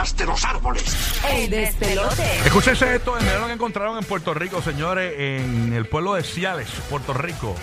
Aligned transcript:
de 0.00 0.24
los 0.24 0.44
árboles. 0.46 1.20
El 1.30 1.50
despelote. 1.50 2.38
Escúchense 2.46 2.96
esto, 2.96 3.18
el 3.18 3.22
dinero 3.22 3.46
que 3.46 3.52
encontraron 3.52 3.98
en 3.98 4.04
Puerto 4.04 4.32
Rico, 4.32 4.62
señores, 4.62 5.12
en 5.18 5.74
el 5.74 5.84
pueblo 5.86 6.14
de 6.14 6.22
Ciales, 6.22 6.70
Puerto 6.88 7.12
Rico. 7.12 7.54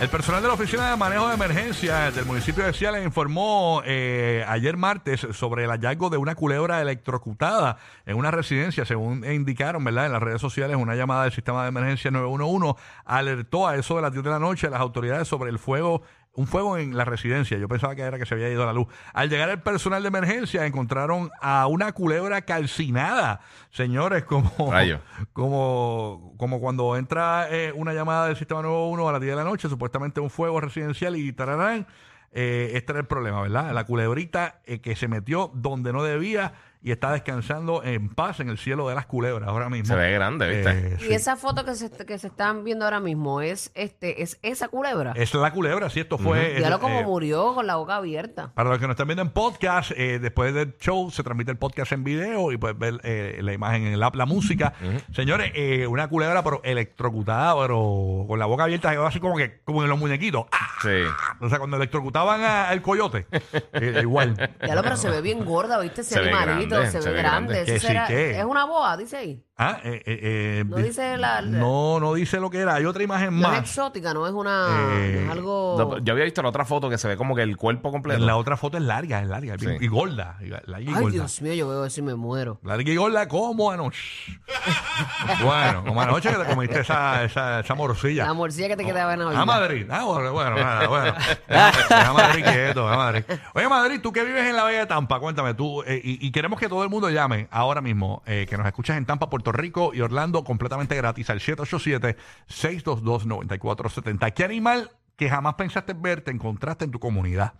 El 0.00 0.08
personal 0.08 0.42
de 0.42 0.48
la 0.48 0.54
Oficina 0.54 0.90
de 0.90 0.96
Manejo 0.96 1.28
de 1.28 1.34
Emergencia 1.34 2.10
del 2.10 2.24
municipio 2.24 2.64
de 2.64 2.72
Ciales 2.72 3.04
informó 3.04 3.82
eh, 3.84 4.44
ayer 4.48 4.76
martes 4.76 5.26
sobre 5.32 5.64
el 5.64 5.70
hallazgo 5.70 6.10
de 6.10 6.16
una 6.16 6.34
culebra 6.34 6.80
electrocutada 6.80 7.76
en 8.06 8.16
una 8.16 8.32
residencia, 8.32 8.84
según 8.84 9.24
indicaron, 9.30 9.84
¿verdad? 9.84 10.06
En 10.06 10.12
las 10.12 10.22
redes 10.22 10.40
sociales, 10.40 10.78
una 10.78 10.96
llamada 10.96 11.24
del 11.24 11.32
sistema 11.32 11.62
de 11.62 11.68
emergencia 11.68 12.10
911 12.10 12.80
alertó 13.04 13.68
a 13.68 13.76
eso 13.76 13.96
de 13.96 14.02
las 14.02 14.12
10 14.12 14.24
de 14.24 14.30
la 14.30 14.38
noche 14.38 14.66
a 14.66 14.70
las 14.70 14.80
autoridades 14.80 15.28
sobre 15.28 15.50
el 15.50 15.58
fuego 15.58 16.02
un 16.32 16.46
fuego 16.46 16.78
en 16.78 16.96
la 16.96 17.04
residencia. 17.04 17.58
Yo 17.58 17.68
pensaba 17.68 17.94
que 17.94 18.02
era 18.02 18.18
que 18.18 18.26
se 18.26 18.34
había 18.34 18.48
ido 18.48 18.64
la 18.64 18.72
luz. 18.72 18.86
Al 19.12 19.28
llegar 19.28 19.48
el 19.50 19.60
personal 19.60 20.02
de 20.02 20.08
emergencia, 20.08 20.64
encontraron 20.66 21.30
a 21.40 21.66
una 21.66 21.92
culebra 21.92 22.42
calcinada. 22.42 23.40
Señores, 23.70 24.24
como, 24.24 24.50
Rayo. 24.70 25.00
como, 25.32 26.34
como 26.36 26.60
cuando 26.60 26.96
entra 26.96 27.48
eh, 27.50 27.72
una 27.74 27.92
llamada 27.92 28.26
del 28.26 28.36
sistema 28.36 28.62
91 28.62 29.08
a 29.08 29.12
las 29.12 29.20
10 29.20 29.32
de 29.32 29.36
la 29.36 29.44
noche, 29.44 29.68
supuestamente 29.68 30.20
un 30.20 30.30
fuego 30.30 30.60
residencial 30.60 31.16
y 31.16 31.32
tararán. 31.32 31.86
Eh, 32.32 32.72
este 32.74 32.92
era 32.92 33.00
el 33.00 33.06
problema, 33.06 33.42
¿verdad? 33.42 33.72
La 33.72 33.84
culebrita 33.84 34.60
eh, 34.64 34.80
que 34.80 34.94
se 34.94 35.08
metió 35.08 35.50
donde 35.52 35.92
no 35.92 36.04
debía 36.04 36.52
y 36.82 36.92
está 36.92 37.12
descansando 37.12 37.82
en 37.84 38.08
paz 38.08 38.40
en 38.40 38.48
el 38.48 38.58
cielo 38.58 38.88
de 38.88 38.94
las 38.94 39.06
culebras 39.06 39.48
ahora 39.48 39.68
mismo. 39.68 39.86
Se 39.86 39.94
ve 39.94 40.12
grande, 40.12 40.48
¿viste? 40.48 40.70
Eh, 40.70 40.96
Y 41.00 41.04
sí. 41.04 41.12
esa 41.12 41.36
foto 41.36 41.64
que 41.64 41.74
se, 41.74 41.90
que 41.90 42.18
se 42.18 42.28
están 42.28 42.64
viendo 42.64 42.84
ahora 42.84 43.00
mismo 43.00 43.40
es 43.40 43.70
este 43.74 44.22
es 44.22 44.38
esa 44.42 44.68
culebra. 44.68 45.12
Es 45.16 45.34
la 45.34 45.52
culebra, 45.52 45.90
sí, 45.90 46.00
esto 46.00 46.16
fue... 46.18 46.54
Míralo 46.54 46.76
eh, 46.76 46.80
como 46.80 47.00
eh, 47.00 47.04
murió 47.04 47.54
con 47.54 47.66
la 47.66 47.76
boca 47.76 47.96
abierta. 47.96 48.52
Para 48.54 48.70
los 48.70 48.78
que 48.78 48.86
nos 48.86 48.94
están 48.94 49.08
viendo 49.08 49.22
en 49.22 49.30
podcast, 49.30 49.92
eh, 49.96 50.18
después 50.18 50.54
del 50.54 50.76
show 50.78 51.10
se 51.10 51.22
transmite 51.22 51.50
el 51.50 51.58
podcast 51.58 51.92
en 51.92 52.04
video 52.04 52.52
y 52.52 52.56
puedes 52.56 52.78
ver 52.78 53.00
eh, 53.04 53.38
la 53.42 53.52
imagen 53.52 53.86
en 53.86 53.92
el 53.92 54.02
app, 54.02 54.14
la 54.16 54.26
música. 54.26 54.72
Señores, 55.12 55.52
eh, 55.54 55.86
una 55.86 56.08
culebra 56.08 56.42
pero 56.42 56.60
electrocutada, 56.64 57.60
pero 57.60 58.24
con 58.26 58.38
la 58.38 58.46
boca 58.46 58.64
abierta, 58.64 58.90
así 59.06 59.20
como 59.20 59.36
que 59.36 59.60
como 59.64 59.82
en 59.82 59.88
los 59.88 59.98
muñequitos. 59.98 60.46
¡Ah! 60.52 60.68
Sí. 60.82 61.02
O 61.40 61.48
sea, 61.48 61.58
cuando 61.58 61.76
electrocutaban 61.76 62.40
al 62.42 62.80
coyote, 62.80 63.26
eh, 63.74 63.98
igual. 64.00 64.34
Ya 64.66 64.74
lo, 64.74 64.82
pero 64.82 64.96
se 64.96 65.10
ve 65.10 65.20
bien 65.20 65.44
gorda, 65.44 65.78
¿viste? 65.78 66.00
Ese 66.00 66.14
Se 66.14 66.20
ve 66.20 66.32
animalito, 66.32 66.69
grande, 66.76 66.90
se, 66.92 67.02
se 67.02 67.10
ve 67.10 67.18
grande. 67.18 67.52
grande. 67.54 67.74
Eso 67.74 67.80
sí, 67.80 67.86
será- 67.86 68.06
que- 68.06 68.38
Es 68.38 68.44
una 68.44 68.64
boa, 68.64 68.96
dice 68.96 69.16
ahí. 69.16 69.44
Ah, 69.62 69.78
eh, 69.84 70.02
eh, 70.06 70.20
eh, 70.22 70.64
No 70.66 70.76
di- 70.78 70.84
dice 70.84 71.18
la- 71.18 71.42
la- 71.42 71.58
No, 71.58 72.00
no 72.00 72.14
dice 72.14 72.40
lo 72.40 72.48
que 72.48 72.58
era. 72.60 72.76
Hay 72.76 72.86
otra 72.86 73.02
imagen 73.02 73.38
No 73.38 73.46
es 73.48 73.52
más. 73.52 73.60
exótica, 73.60 74.14
no 74.14 74.26
es 74.26 74.32
una. 74.32 74.68
Eh, 74.94 75.12
no 75.20 75.26
es 75.26 75.30
algo. 75.30 75.74
No, 75.78 75.98
yo 75.98 76.12
había 76.14 76.24
visto 76.24 76.40
la 76.40 76.48
otra 76.48 76.64
foto 76.64 76.88
que 76.88 76.96
se 76.96 77.06
ve 77.08 77.18
como 77.18 77.36
que 77.36 77.42
el 77.42 77.58
cuerpo 77.58 77.90
completo. 77.90 78.24
La 78.24 78.36
otra 78.36 78.56
foto 78.56 78.78
es 78.78 78.82
larga, 78.84 79.20
es 79.20 79.28
larga. 79.28 79.56
Sí. 79.58 79.66
Y 79.80 79.86
gorda. 79.88 80.38
y 80.40 80.46
larga 80.46 80.80
y 80.80 80.86
Ay, 80.88 80.94
gorda. 80.94 81.10
Dios 81.10 81.42
mío, 81.42 81.52
yo 81.52 81.68
veo 81.68 81.84
eso 81.84 82.00
y 82.00 82.04
me 82.04 82.14
muero. 82.14 82.58
Larga 82.64 82.90
y 82.90 82.96
gorda 82.96 83.28
como 83.28 83.70
anoche. 83.70 84.00
bueno, 85.44 85.84
como 85.84 86.00
anoche 86.00 86.30
que 86.30 86.36
te 86.36 86.44
comiste 86.44 86.80
esa, 86.80 87.24
esa, 87.24 87.60
esa 87.60 87.74
morcilla. 87.74 88.24
La 88.26 88.32
morcilla 88.34 88.68
que 88.68 88.76
te 88.76 88.84
quedaba 88.84 89.12
en 89.14 89.20
la 89.20 89.26
A 89.26 89.30
vida. 89.30 89.44
Madrid. 89.44 89.86
Ah, 89.90 90.04
bueno, 90.04 90.32
bueno, 90.32 90.56
nada, 90.56 90.86
bueno. 90.88 91.14
A 91.48 92.12
Madrid 92.12 92.44
quieto, 92.44 92.88
a 92.88 92.96
Madrid. 92.96 93.24
Oye, 93.54 93.68
Madrid, 93.68 94.00
tú 94.02 94.12
que 94.12 94.24
vives 94.24 94.46
en 94.46 94.56
la 94.56 94.64
Bella 94.64 94.80
de 94.80 94.86
Tampa, 94.86 95.20
cuéntame 95.20 95.54
tú, 95.54 95.82
eh, 95.82 96.00
y, 96.02 96.26
y 96.26 96.30
queremos 96.32 96.58
que 96.60 96.68
todo 96.68 96.84
el 96.84 96.90
mundo 96.90 97.10
llame 97.10 97.48
ahora 97.50 97.80
mismo, 97.80 98.22
eh, 98.26 98.46
que 98.48 98.56
nos 98.56 98.64
escuchas 98.66 98.96
en 98.96 99.06
Tampa, 99.06 99.28
Puerto 99.30 99.50
Rico 99.50 99.90
y 99.94 100.00
Orlando 100.00 100.44
completamente 100.44 100.94
gratis 100.94 101.28
al 101.30 101.40
787-622-9470. 101.40 104.32
¿Qué 104.32 104.44
animal 104.44 104.92
que 105.16 105.28
jamás 105.28 105.54
pensaste 105.54 105.94
ver 105.94 106.20
te 106.20 106.30
encontraste 106.30 106.84
en 106.84 106.92
tu 106.92 107.00
comunidad? 107.00 107.54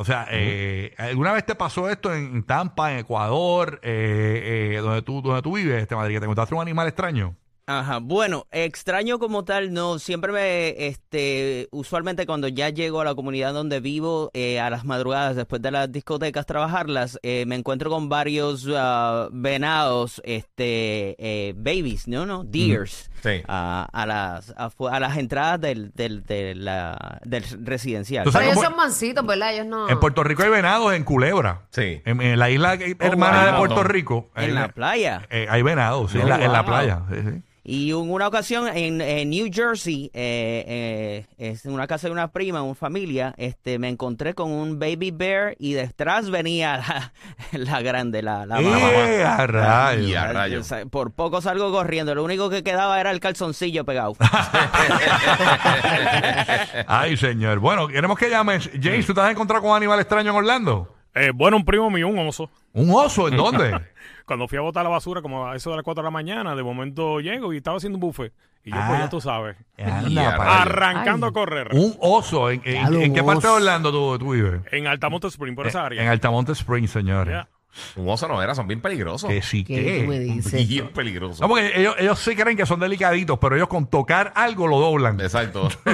O 0.00 0.04
sea, 0.04 0.28
eh, 0.30 0.94
¿alguna 0.96 1.32
vez 1.32 1.44
te 1.44 1.56
pasó 1.56 1.90
esto 1.90 2.14
en 2.14 2.44
Tampa, 2.44 2.92
en 2.92 2.98
Ecuador, 2.98 3.80
eh, 3.82 4.74
eh, 4.76 4.78
donde, 4.78 5.02
tú, 5.02 5.20
donde 5.20 5.42
tú 5.42 5.56
vives, 5.56 5.82
este 5.82 5.96
Madrid, 5.96 6.14
que 6.14 6.20
te 6.20 6.26
encontraste 6.26 6.54
un 6.54 6.62
animal 6.62 6.86
extraño? 6.86 7.34
Ajá, 7.70 7.98
bueno, 8.00 8.46
extraño 8.50 9.18
como 9.18 9.44
tal, 9.44 9.74
no, 9.74 9.98
siempre 9.98 10.32
me, 10.32 10.86
este, 10.86 11.68
usualmente 11.70 12.24
cuando 12.24 12.48
ya 12.48 12.70
llego 12.70 13.02
a 13.02 13.04
la 13.04 13.14
comunidad 13.14 13.52
donde 13.52 13.80
vivo, 13.80 14.30
eh, 14.32 14.58
a 14.58 14.70
las 14.70 14.86
madrugadas, 14.86 15.36
después 15.36 15.60
de 15.60 15.70
las 15.70 15.92
discotecas, 15.92 16.46
trabajarlas, 16.46 17.18
eh, 17.22 17.44
me 17.46 17.56
encuentro 17.56 17.90
con 17.90 18.08
varios 18.08 18.66
ah, 18.74 19.28
venados, 19.32 20.22
este, 20.24 21.14
eh, 21.18 21.52
babies, 21.56 22.08
¿no? 22.08 22.24
No, 22.24 22.42
deers, 22.42 23.10
Sí. 23.22 23.42
a, 23.48 23.86
a 23.92 24.06
las, 24.06 24.54
a, 24.56 25.00
las 25.00 25.16
entradas 25.18 25.60
del, 25.60 25.90
del, 25.92 26.64
la, 26.64 27.20
del 27.24 27.44
residencial. 27.66 28.24
Pero 28.32 28.40
ellos 28.44 28.64
son 28.64 28.76
mansitos, 28.76 29.26
¿verdad? 29.26 29.52
Ellos 29.54 29.66
no. 29.66 29.88
En 29.90 30.00
Puerto 30.00 30.24
Rico 30.24 30.42
hay 30.42 30.50
venados 30.50 30.94
en 30.94 31.04
Culebra. 31.04 31.66
Sí. 31.70 32.00
En, 32.06 32.22
en 32.22 32.38
la 32.38 32.48
isla 32.48 32.74
hermana 33.00 33.44
de 33.44 33.50
wow. 33.50 33.58
Puerto 33.58 33.82
Rico. 33.84 34.30
En 34.36 34.44
hay- 34.44 34.52
la 34.52 34.68
playa. 34.68 35.26
eh, 35.30 35.46
hay 35.50 35.60
venados, 35.62 36.12
sí, 36.12 36.18
Oh, 36.18 36.22
en, 36.22 36.28
la, 36.30 36.44
en 36.44 36.52
la 36.52 36.62
wow. 36.62 36.70
playa. 36.70 37.02
sí, 37.10 37.16
sí. 37.28 37.42
Y 37.64 37.90
en 37.90 38.10
una 38.10 38.28
ocasión 38.28 38.68
en, 38.68 39.00
en 39.00 39.30
New 39.30 39.48
Jersey, 39.52 40.10
eh, 40.14 40.64
eh, 40.66 41.26
es 41.36 41.64
en 41.66 41.72
una 41.72 41.86
casa 41.86 42.08
de 42.08 42.12
una 42.12 42.32
prima, 42.32 42.62
una 42.62 42.74
familia, 42.74 43.34
este, 43.36 43.78
me 43.78 43.88
encontré 43.88 44.34
con 44.34 44.50
un 44.50 44.78
baby 44.78 45.10
bear 45.10 45.54
y 45.58 45.74
detrás 45.74 46.30
venía 46.30 46.78
la, 46.78 47.12
la 47.58 47.82
grande, 47.82 48.22
la, 48.22 48.46
la 48.46 48.60
mamá. 48.60 48.78
¡Eh, 48.78 49.24
a 49.24 49.46
rayos! 49.46 50.08
Y 50.08 50.14
a 50.14 50.32
rayos. 50.32 50.64
O 50.64 50.68
sea, 50.68 50.86
Por 50.86 51.12
poco 51.12 51.40
salgo 51.40 51.70
corriendo. 51.70 52.14
Lo 52.14 52.24
único 52.24 52.48
que 52.48 52.62
quedaba 52.62 53.00
era 53.00 53.10
el 53.10 53.20
calzoncillo 53.20 53.84
pegado. 53.84 54.14
Ay, 56.86 57.16
señor. 57.16 57.58
Bueno, 57.58 57.88
queremos 57.88 58.18
que 58.18 58.30
llames. 58.30 58.70
James, 58.80 59.06
¿tú 59.06 59.14
te 59.14 59.20
has 59.20 59.30
encontrado 59.30 59.62
con 59.62 59.72
un 59.72 59.76
animal 59.76 60.00
extraño 60.00 60.30
en 60.30 60.36
Orlando? 60.36 60.94
Eh, 61.20 61.32
bueno, 61.34 61.56
un 61.56 61.64
primo 61.64 61.90
mío, 61.90 62.08
un 62.08 62.18
oso. 62.18 62.50
¿Un 62.72 62.90
oso? 62.90 63.28
¿En 63.28 63.36
dónde? 63.36 63.78
Cuando 64.26 64.46
fui 64.46 64.58
a 64.58 64.60
botar 64.60 64.82
la 64.84 64.90
basura, 64.90 65.22
como 65.22 65.46
a 65.46 65.56
eso 65.56 65.70
de 65.70 65.76
las 65.76 65.84
4 65.84 66.02
de 66.02 66.06
la 66.06 66.10
mañana, 66.10 66.54
de 66.54 66.62
momento 66.62 67.20
llego 67.20 67.52
y 67.52 67.56
estaba 67.58 67.76
haciendo 67.78 67.96
un 67.96 68.00
buffet. 68.00 68.32
Y 68.64 68.70
yo, 68.70 68.76
Ah. 68.78 68.84
pues 68.88 68.98
ya 69.00 69.08
tú 69.08 69.20
sabes, 69.20 69.56
Anda, 69.78 70.36
para- 70.36 70.62
arrancando 70.62 71.26
Ay. 71.26 71.30
a 71.30 71.32
correr. 71.32 71.68
Un 71.72 71.96
oso. 72.00 72.50
¿En, 72.50 72.60
en- 72.64 73.00
en 73.02 73.14
qué 73.14 73.22
parte 73.22 73.46
de. 73.46 73.52
Orlando 73.54 73.90
tú, 73.90 74.18
tú 74.18 74.32
vives? 74.32 74.60
En 74.72 74.86
Altamonte 74.86 75.28
Spring, 75.28 75.54
por 75.54 75.66
esa 75.66 75.80
En, 75.80 75.84
área. 75.86 76.02
en 76.02 76.08
Altamonte 76.08 76.52
Springs, 76.52 76.90
señores. 76.90 77.32
Ya. 77.34 77.48
Un 77.96 78.08
oso 78.08 78.26
no 78.26 78.42
era, 78.42 78.54
son 78.56 78.66
bien 78.66 78.80
peligrosos. 78.80 79.28
Que 79.30 79.40
sí 79.42 79.62
¿Qué 79.62 80.00
tú 80.04 80.08
me 80.10 80.18
que. 80.18 80.24
dices? 80.24 80.68
Bien 80.68 80.88
peligrosos. 80.88 81.40
No, 81.40 81.48
porque 81.48 81.70
ellos, 81.80 81.94
ellos 81.98 82.18
sí 82.18 82.34
creen 82.34 82.56
que 82.56 82.66
son 82.66 82.80
delicaditos, 82.80 83.38
pero 83.38 83.54
ellos 83.56 83.68
con 83.68 83.86
tocar 83.86 84.32
algo 84.34 84.66
lo 84.66 84.80
doblan. 84.80 85.20
Exacto. 85.20 85.68
Aquí 85.84 85.88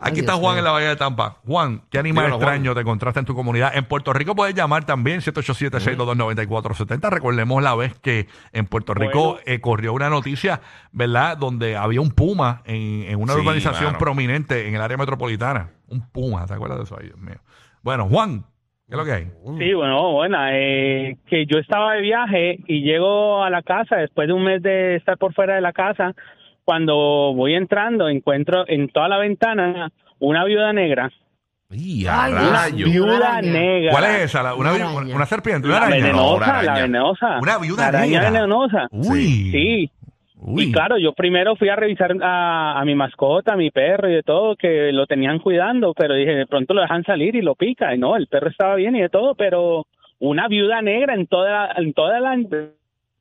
Ay, 0.00 0.18
está 0.20 0.32
Dios 0.32 0.40
Juan 0.40 0.54
mío. 0.54 0.58
en 0.58 0.64
la 0.64 0.70
Bahía 0.72 0.88
de 0.88 0.96
Tampa. 0.96 1.38
Juan, 1.46 1.82
¿qué 1.90 1.98
animal 1.98 2.24
Dímelo, 2.24 2.36
Juan. 2.38 2.48
extraño 2.48 2.74
te 2.74 2.80
encontraste 2.80 3.20
en 3.20 3.26
tu 3.26 3.34
comunidad? 3.34 3.76
En 3.76 3.84
Puerto 3.84 4.12
Rico 4.12 4.34
puedes 4.34 4.54
llamar 4.54 4.84
también 4.84 5.20
787-622-9470. 5.20 7.10
Recordemos 7.10 7.62
la 7.62 7.74
vez 7.74 7.94
que 8.00 8.26
en 8.52 8.66
Puerto 8.66 8.94
Rico 8.94 9.22
Bueno. 9.34 9.40
eh, 9.46 9.60
corrió 9.60 9.92
una 9.92 10.08
noticia, 10.10 10.60
¿verdad? 10.92 11.36
Donde 11.36 11.76
había 11.76 12.00
un 12.00 12.10
puma 12.10 12.62
en, 12.64 13.02
en 13.04 13.20
una 13.20 13.34
Sí, 13.34 13.40
urbanización 13.40 13.86
mano. 13.86 13.98
prominente 13.98 14.68
en 14.68 14.74
el 14.74 14.80
área 14.80 14.96
metropolitana. 14.96 15.70
Un 15.88 16.00
puma, 16.08 16.46
¿te 16.46 16.54
acuerdas 16.54 16.78
de 16.78 16.84
eso? 16.84 16.96
Ay, 16.98 17.06
Dios 17.06 17.18
mío. 17.18 17.36
Bueno, 17.82 18.08
Juan, 18.08 18.44
¿qué 18.88 18.94
es 18.94 18.96
lo 18.98 19.04
que 19.04 19.12
hay? 19.12 19.24
Sí, 19.58 19.74
bueno, 19.74 20.12
buena. 20.12 20.48
Eh, 20.52 21.16
que 21.26 21.46
yo 21.46 21.58
estaba 21.58 21.94
de 21.94 22.02
viaje 22.02 22.58
y 22.66 22.82
llego 22.82 23.42
a 23.42 23.50
la 23.50 23.62
casa 23.62 23.96
después 23.96 24.28
de 24.28 24.34
un 24.34 24.44
mes 24.44 24.62
de 24.62 24.96
estar 24.96 25.16
por 25.18 25.34
fuera 25.34 25.54
de 25.54 25.60
la 25.60 25.72
casa. 25.72 26.14
Cuando 26.64 26.94
voy 27.34 27.54
entrando, 27.54 28.08
encuentro 28.08 28.64
en 28.66 28.88
toda 28.88 29.08
la 29.08 29.18
ventana 29.18 29.90
una 30.18 30.44
viuda 30.44 30.72
negra. 30.72 31.10
Y 31.70 32.06
a 32.06 32.24
Ay, 32.62 32.72
mío. 32.74 32.86
Viuda 32.86 33.42
negra. 33.42 33.90
¿Cuál 33.90 34.04
es 34.04 34.22
esa? 34.22 34.42
La- 34.42 34.54
una, 34.54 34.72
Una 34.72 34.90
una, 34.92 35.14
una 35.16 35.26
serpiente, 35.26 35.66
una 35.66 35.80
La 35.80 35.86
araña. 35.86 36.00
No, 36.00 36.06
venenosa, 36.06 36.36
una 36.36 36.62
la 36.62 36.74
venenosa. 36.74 37.38
Una 37.42 37.58
viuda 37.58 37.82
la 37.82 37.88
araña 37.88 38.06
negra. 38.20 38.30
venenosa. 38.30 38.86
Uy. 38.92 39.50
Sí. 39.50 39.90
Uy. 40.48 40.66
Y 40.66 40.72
claro, 40.72 40.96
yo 40.96 41.12
primero 41.12 41.56
fui 41.56 41.68
a 41.68 41.74
revisar 41.74 42.16
a, 42.22 42.80
a 42.80 42.84
mi 42.84 42.94
mascota, 42.94 43.54
a 43.54 43.56
mi 43.56 43.72
perro 43.72 44.08
y 44.08 44.14
de 44.14 44.22
todo, 44.22 44.54
que 44.54 44.92
lo 44.92 45.06
tenían 45.08 45.40
cuidando, 45.40 45.92
pero 45.92 46.14
dije, 46.14 46.30
de 46.30 46.46
pronto 46.46 46.72
lo 46.72 46.82
dejan 46.82 47.02
salir 47.02 47.34
y 47.34 47.42
lo 47.42 47.56
pica. 47.56 47.92
Y 47.92 47.98
no, 47.98 48.14
el 48.14 48.28
perro 48.28 48.48
estaba 48.48 48.76
bien 48.76 48.94
y 48.94 49.00
de 49.02 49.08
todo, 49.08 49.34
pero 49.34 49.86
una 50.20 50.46
viuda 50.46 50.82
negra 50.82 51.14
en 51.14 51.26
toda, 51.26 51.72
en 51.76 51.92
toda 51.92 52.20
la... 52.20 52.36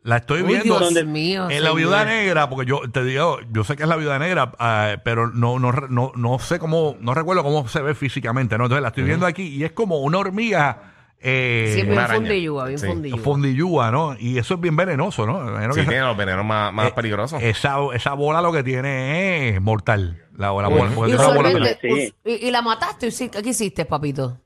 La 0.03 0.17
estoy 0.17 0.43
Uy, 0.43 0.49
viendo. 0.49 0.77
Dios 0.77 1.05
mío. 1.05 1.49
En 1.49 1.63
la 1.63 1.69
señor. 1.71 1.77
viuda 1.77 2.05
negra, 2.05 2.47
porque 2.47 2.69
yo 2.69 2.81
te 2.93 3.03
digo, 3.03 3.39
yo 3.51 3.63
sé 3.63 3.75
que 3.75 3.81
es 3.81 3.89
la 3.89 3.95
viuda 3.95 4.19
negra, 4.19 4.51
ah, 4.59 4.97
pero 5.03 5.31
no, 5.31 5.57
no, 5.57 5.71
no, 5.71 6.11
no 6.15 6.37
sé 6.37 6.59
cómo, 6.59 6.95
no 6.99 7.15
recuerdo 7.15 7.41
cómo 7.41 7.67
se 7.67 7.81
ve 7.81 7.95
físicamente, 7.95 8.55
¿no? 8.59 8.65
Entonces 8.65 8.83
la 8.83 8.89
estoy 8.89 9.03
viendo 9.03 9.25
aquí 9.25 9.47
y 9.47 9.63
es 9.63 9.71
como 9.71 9.97
una 9.97 10.19
hormiga 10.19 10.94
eh, 11.25 11.73
Sí, 11.75 11.81
bien 11.87 11.99
fundillúa, 12.07 12.67
bien 12.67 12.77
Sí. 12.79 12.87
fundillúa. 12.87 13.19
fondillúa, 13.19 13.91
¿no? 13.91 14.15
Y 14.19 14.37
eso 14.37 14.53
es 14.53 14.61
bien 14.61 14.75
venenoso, 14.75 15.25
¿no? 15.25 15.41
Imagino 15.49 15.73
Sí, 15.73 15.81
que 15.81 15.87
tiene 15.87 16.03
los 16.03 16.15
venenos 16.15 16.45
más, 16.45 16.71
más 16.71 16.89
eh, 16.89 16.93
peligrosos. 16.95 17.41
esa, 17.41 17.77
esa 17.93 18.13
bola 18.13 18.41
lo 18.41 18.51
que 18.53 18.63
tiene 18.63 19.49
es 19.49 19.61
mortal. 19.61 20.21
La, 20.37 20.47
la 20.47 20.51
bola, 20.51 20.69
porque 20.69 21.11
Y, 21.11 21.15
tiene 21.15 21.25
una 21.25 21.35
bola 21.35 21.49
Sí. 21.81 21.87
us- 21.91 22.15
y, 22.25 22.47
y 22.47 22.51
la 22.51 22.61
mataste. 22.61 23.09
¿qué 23.41 23.49
hiciste, 23.49 23.85
papito? 23.85 24.37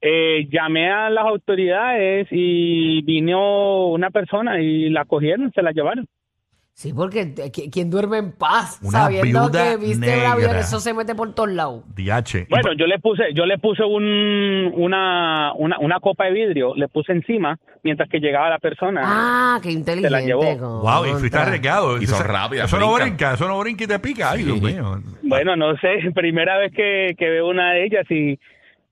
Eh, 0.00 0.48
llamé 0.50 0.90
a 0.90 1.10
las 1.10 1.24
autoridades 1.24 2.26
y 2.30 3.02
vino 3.02 3.86
una 3.88 4.10
persona 4.10 4.60
y 4.60 4.90
la 4.90 5.04
cogieron, 5.04 5.52
se 5.54 5.62
la 5.62 5.70
llevaron. 5.72 6.06
Sí, 6.74 6.92
porque 6.94 7.20
eh, 7.20 7.52
¿qui- 7.52 7.70
¿quién 7.70 7.90
duerme 7.90 8.16
en 8.16 8.32
paz 8.32 8.78
Una 8.82 9.02
sabiendo 9.02 9.42
viuda 9.50 9.70
que 9.72 9.76
viste 9.76 10.18
un 10.18 10.24
avión 10.24 10.56
eso 10.56 10.80
se 10.80 10.94
mete 10.94 11.14
por 11.14 11.34
todos 11.34 11.50
lados? 11.50 11.84
DH. 11.94 12.46
Bueno, 12.48 12.72
yo 12.78 12.86
le 12.86 12.98
puse, 12.98 13.24
yo 13.34 13.44
le 13.44 13.58
puse 13.58 13.84
un, 13.84 14.72
una, 14.74 15.52
una, 15.54 15.78
una 15.78 16.00
copa 16.00 16.24
de 16.24 16.32
vidrio, 16.32 16.74
le 16.74 16.88
puse 16.88 17.12
encima 17.12 17.58
mientras 17.82 18.08
que 18.08 18.18
llegaba 18.20 18.48
la 18.48 18.58
persona. 18.58 19.02
Ah, 19.04 19.60
qué 19.62 19.70
inteligente. 19.70 20.24
llevó. 20.26 20.80
Wow, 20.80 21.06
y 21.06 21.10
fuiste 21.20 21.36
arriesgado. 21.38 22.00
Y 22.00 22.06
son 22.06 22.20
Eso- 22.20 22.24
rápidas, 22.32 22.66
Eso 22.68 22.78
no 22.80 22.92
brinca, 22.94 23.34
eso 23.34 23.46
no 23.46 23.58
brinca 23.60 23.84
y 23.84 23.86
te 23.86 23.98
pica. 23.98 24.30
Ay, 24.30 24.42
Dios 24.44 24.60
mío. 24.60 25.00
Bueno, 25.22 25.54
no 25.56 25.76
sé, 25.76 26.10
primera 26.14 26.56
vez 26.58 26.72
que, 26.74 27.14
que 27.18 27.28
veo 27.28 27.48
una 27.48 27.72
de 27.72 27.84
ellas 27.84 28.10
y, 28.10 28.38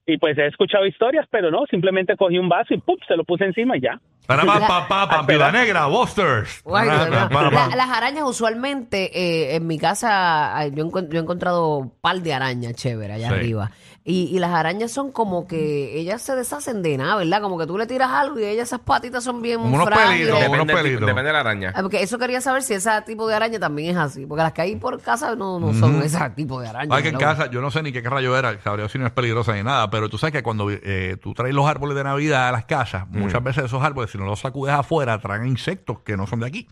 y 0.05 0.17
pues 0.17 0.37
he 0.37 0.47
escuchado 0.47 0.85
historias, 0.85 1.25
pero 1.29 1.51
no, 1.51 1.65
simplemente 1.69 2.15
cogí 2.17 2.37
un 2.37 2.49
vaso 2.49 2.73
y 2.73 2.77
¡pum! 2.79 2.95
se 3.07 3.15
lo 3.15 3.23
puse 3.23 3.45
encima 3.45 3.77
y 3.77 3.81
ya. 3.81 3.99
Para 4.27 4.43
pa, 4.45 4.59
pa, 4.67 4.87
pa, 4.87 5.09
pa, 5.09 5.21
Viuda 5.23 5.51
Negra, 5.51 5.87
Busters. 5.87 6.61
Las 6.65 7.89
arañas 7.89 8.23
usualmente 8.25 9.09
eh, 9.17 9.55
en 9.55 9.67
mi 9.67 9.77
casa 9.79 10.65
yo, 10.67 10.85
he 11.11 11.17
encontrado 11.17 11.77
un 11.77 11.89
par 12.01 12.19
de 12.21 12.33
arañas 12.33 12.73
chéveres 12.75 13.15
allá 13.17 13.29
Sí. 13.29 13.33
arriba 13.33 13.71
y, 14.03 14.35
y 14.35 14.39
las 14.39 14.51
arañas 14.51 14.91
son 14.91 15.11
como 15.11 15.47
que 15.47 15.99
ellas 15.99 16.23
se 16.23 16.35
deshacen 16.35 16.81
de 16.81 16.97
nada, 16.97 17.17
¿verdad? 17.17 17.39
Como 17.39 17.57
que 17.59 17.67
tú 17.67 17.77
le 17.77 17.85
tiras 17.85 18.09
algo 18.09 18.39
y 18.39 18.45
ellas 18.45 18.67
esas 18.69 18.79
patitas 18.79 19.23
son 19.23 19.43
bien 19.43 19.59
Como 19.59 19.75
unos 19.75 19.85
frágiles. 19.85 20.27
pelitos, 20.27 20.37
unos 20.39 20.41
Depende, 20.51 20.73
tipo- 20.73 20.81
pelitos. 20.83 21.07
depende 21.07 21.27
de 21.27 21.33
la 21.33 21.39
araña. 21.41 21.73
Ah, 21.75 21.81
Porque 21.83 22.01
eso 22.01 22.17
quería 22.17 22.41
saber 22.41 22.63
si 22.63 22.73
ese 22.73 22.89
tipo 23.05 23.27
de 23.27 23.35
araña 23.35 23.59
también 23.59 23.91
es 23.91 23.97
así. 23.97 24.25
Porque 24.25 24.41
las 24.41 24.53
que 24.53 24.61
hay 24.63 24.75
por 24.77 24.99
casa 25.03 25.35
no, 25.35 25.59
no 25.59 25.71
son 25.75 26.01
ese 26.01 26.17
tipo 26.31 26.59
de 26.59 26.67
araña. 26.69 26.95
Ay, 26.95 27.03
que 27.03 27.09
en 27.09 27.17
casa, 27.17 27.51
yo 27.51 27.61
no 27.61 27.69
sé 27.69 27.83
ni 27.83 27.91
qué 27.91 28.01
rayo 28.01 28.35
era, 28.35 28.59
sabría 28.61 28.89
si 28.89 28.97
no 28.97 29.05
es 29.05 29.11
peligrosa 29.11 29.53
ni 29.53 29.61
nada, 29.61 29.87
pero 29.91 30.09
tú 30.09 30.17
sabes 30.17 30.33
que 30.33 30.41
cuando 30.41 30.69
eh, 30.71 31.17
tú 31.21 31.33
traes 31.35 31.53
los 31.53 31.67
árboles 31.67 31.95
de 31.95 32.03
Navidad 32.03 32.47
a 32.49 32.51
las 32.51 32.65
casas, 32.65 33.07
muchas 33.09 33.43
veces 33.43 33.65
esos 33.65 33.83
árboles, 33.83 34.09
si 34.09 34.17
no 34.17 34.25
los 34.25 34.39
sacudes 34.39 34.73
afuera, 34.73 35.19
traen 35.19 35.45
insectos 35.45 35.99
que 35.99 36.17
no 36.17 36.25
son 36.25 36.39
de 36.39 36.47
aquí. 36.47 36.67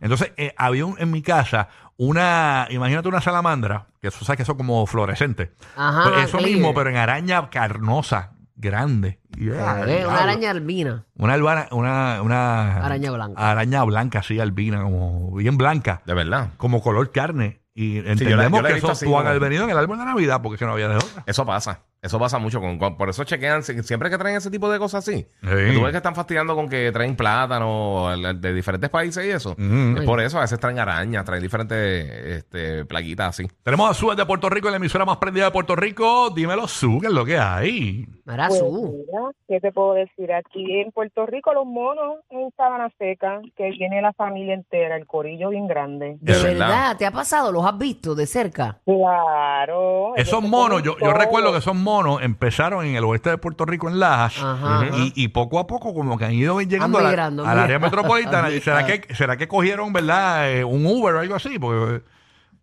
Entonces, 0.00 0.32
eh, 0.38 0.54
había 0.56 0.86
un- 0.86 0.96
en 0.98 1.10
mi 1.10 1.20
casa 1.20 1.68
una, 1.98 2.66
imagínate 2.70 3.08
una 3.08 3.20
salamandra, 3.20 3.88
que 4.00 4.08
eso 4.08 4.24
sabes 4.24 4.38
que 4.38 4.44
son 4.46 4.56
como 4.56 4.86
fluorescentes. 4.86 5.50
Ajá, 5.76 6.04
Pues 6.10 6.24
eso 6.28 6.38
clear. 6.38 6.52
mismo, 6.52 6.72
pero 6.72 6.88
en 6.88 6.96
araña 6.96 7.50
carnosa, 7.50 8.32
grande. 8.56 9.20
Una 9.38 10.22
araña 10.22 10.50
albina. 10.50 11.04
Una, 11.16 11.34
albana- 11.34 11.68
una, 11.72 12.22
una 12.22 12.76
Araña 12.84 13.10
blanca. 13.10 13.50
Araña 13.50 13.84
blanca, 13.84 14.22
sí, 14.22 14.40
albina, 14.40 14.82
como 14.82 15.32
bien 15.36 15.58
blanca, 15.58 16.00
De 16.06 16.14
verdad. 16.14 16.50
como 16.56 16.80
color 16.82 17.10
carne. 17.12 17.60
Y 17.74 17.96
yo 17.96 18.02
la- 18.02 18.12
entendemos 18.12 18.58
yo 18.58 18.62
la 18.62 18.68
que 18.70 18.78
eso 18.78 18.90
así 18.90 19.04
tuvo 19.04 19.14
que 19.16 19.18
como- 19.18 19.28
haber 19.28 19.40
venido 19.40 19.64
en 19.64 19.70
el 19.70 19.78
árbol 19.78 19.98
de 19.98 20.04
Navidad, 20.04 20.40
porque 20.42 20.58
si 20.58 20.64
no 20.64 20.72
había 20.72 20.88
de 20.88 20.96
otra. 20.96 21.22
Eso 21.26 21.44
pasa. 21.46 21.82
Eso 22.02 22.18
pasa 22.18 22.38
mucho. 22.38 22.60
Con, 22.60 22.78
con- 22.78 22.96
por 22.96 23.08
eso 23.10 23.24
chequean, 23.24 23.62
si- 23.62 23.82
siempre 23.82 24.08
que 24.10 24.16
traen 24.18 24.36
ese 24.36 24.50
tipo 24.50 24.70
de 24.70 24.78
cosas 24.78 25.06
así. 25.06 25.22
Sí. 25.42 25.48
que 25.48 25.72
Tú 25.74 25.82
ves 25.82 25.90
que 25.90 25.96
están 25.98 26.14
fastidiando 26.14 26.54
con 26.54 26.68
que 26.68 26.90
traen 26.92 27.14
plátano 27.16 28.08
de 28.34 28.54
diferentes 28.54 28.88
países 28.90 29.24
y 29.24 29.30
eso. 29.30 29.54
Mm. 29.58 29.98
Es 29.98 30.04
por 30.04 30.20
eso, 30.20 30.38
a 30.38 30.42
veces 30.42 30.58
traen 30.58 30.78
arañas, 30.78 31.24
traen 31.24 31.42
diferentes 31.42 32.10
este, 32.38 32.84
plaguitas 32.86 33.28
así. 33.28 33.46
Tenemos 33.62 33.90
a 33.90 33.94
Su 33.94 34.10
de 34.14 34.24
Puerto 34.26 34.48
Rico, 34.48 34.70
la 34.70 34.76
emisora 34.76 35.04
más 35.04 35.18
prendida 35.18 35.44
de 35.46 35.50
Puerto 35.50 35.76
Rico. 35.76 36.30
Dímelo, 36.30 36.66
Su, 36.68 36.98
¿qué 37.00 37.06
es 37.08 37.12
lo 37.12 37.24
que 37.24 37.38
hay? 37.38 38.06
Mira, 38.24 38.48
Pues 38.48 38.60
su. 38.60 39.04
mira, 39.06 39.30
¿qué 39.48 39.60
te 39.60 39.70
puedo 39.72 39.94
decir? 39.94 40.32
Aquí 40.32 40.80
en 40.80 40.92
Puerto 40.92 41.26
Rico 41.26 41.52
los 41.52 41.66
monos 41.66 42.18
en 42.30 42.50
Sabana 42.56 42.90
Seca, 42.98 43.40
que 43.56 43.70
viene 43.70 44.00
la 44.00 44.12
familia 44.14 44.54
entera, 44.54 44.96
el 44.96 45.06
corillo 45.06 45.50
bien 45.50 45.66
grande. 45.66 46.16
De 46.20 46.32
verdad. 46.32 46.48
verdad, 46.50 46.96
¿te 46.96 47.06
ha 47.06 47.10
pasado? 47.10 47.52
¿Los 47.52 47.64
has 47.66 47.76
visto 47.78 48.14
de 48.14 48.26
cerca? 48.26 48.78
Claro. 48.86 50.14
ellos 50.16 50.28
Esos 50.28 50.42
se 50.42 50.48
monos, 50.48 50.68
comen 50.80 50.84
yo, 50.84 50.92
yo 50.94 50.98
todo. 50.98 51.12
recuerdo 51.14 51.52
que 51.52 51.58
esos 51.58 51.74
monos 51.90 52.22
empezaron 52.22 52.84
en 52.84 52.94
el 52.94 53.04
oeste 53.04 53.30
de 53.30 53.38
Puerto 53.38 53.64
Rico, 53.64 53.88
en 53.88 53.98
Lajas, 53.98 54.42
Ajá, 54.42 54.86
y, 54.96 55.12
y 55.14 55.28
poco 55.28 55.58
a 55.58 55.66
poco 55.66 55.92
como 55.94 56.16
que 56.18 56.24
han 56.24 56.32
ido 56.34 56.60
llegando 56.60 56.98
Han 56.98 57.02
a 57.04 57.04
la- 57.04 57.10
migrando, 57.10 57.44
al 57.46 57.58
área 57.58 57.78
metropolitana. 57.78 58.50
¿Y 58.50 58.60
¿Será 58.60 58.86
que, 58.86 59.14
¿Será 59.14 59.36
que 59.36 59.48
cogieron, 59.48 59.92
verdad, 59.92 60.50
eh, 60.52 60.64
un 60.64 60.86
Uber 60.86 61.14
o 61.14 61.20
algo 61.20 61.34
así? 61.34 61.58
Porque, 61.58 62.02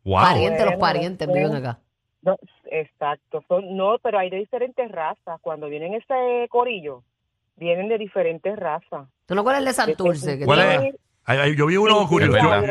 wow. 0.03 0.21
Parientes, 0.21 0.65
los 0.65 0.75
parientes 0.75 1.27
viven 1.27 1.55
acá. 1.55 1.79
No, 2.21 2.35
exacto. 2.71 3.43
Son, 3.47 3.75
no, 3.77 3.97
pero 4.01 4.19
hay 4.19 4.29
de 4.29 4.37
diferentes 4.37 4.91
razas. 4.91 5.39
Cuando 5.41 5.67
vienen 5.69 5.93
ese 5.93 6.47
corillo, 6.49 7.03
vienen 7.55 7.87
de 7.89 7.97
diferentes 7.97 8.57
razas. 8.57 9.07
¿Tú 9.25 9.35
no 9.35 9.43
cuál 9.43 9.55
es 9.55 9.59
el 9.59 9.65
de 9.65 9.73
Santurce? 9.73 10.37
Que 10.39 10.45
¿Cuál 10.45 10.59
tiene- 10.59 10.87
es? 10.89 10.95
Ay, 11.29 11.39
ay, 11.39 11.55
yo 11.57 11.65
vi 11.65 11.75
uno 11.75 12.07
Sí, 12.07 12.15
verdad. 12.31 12.61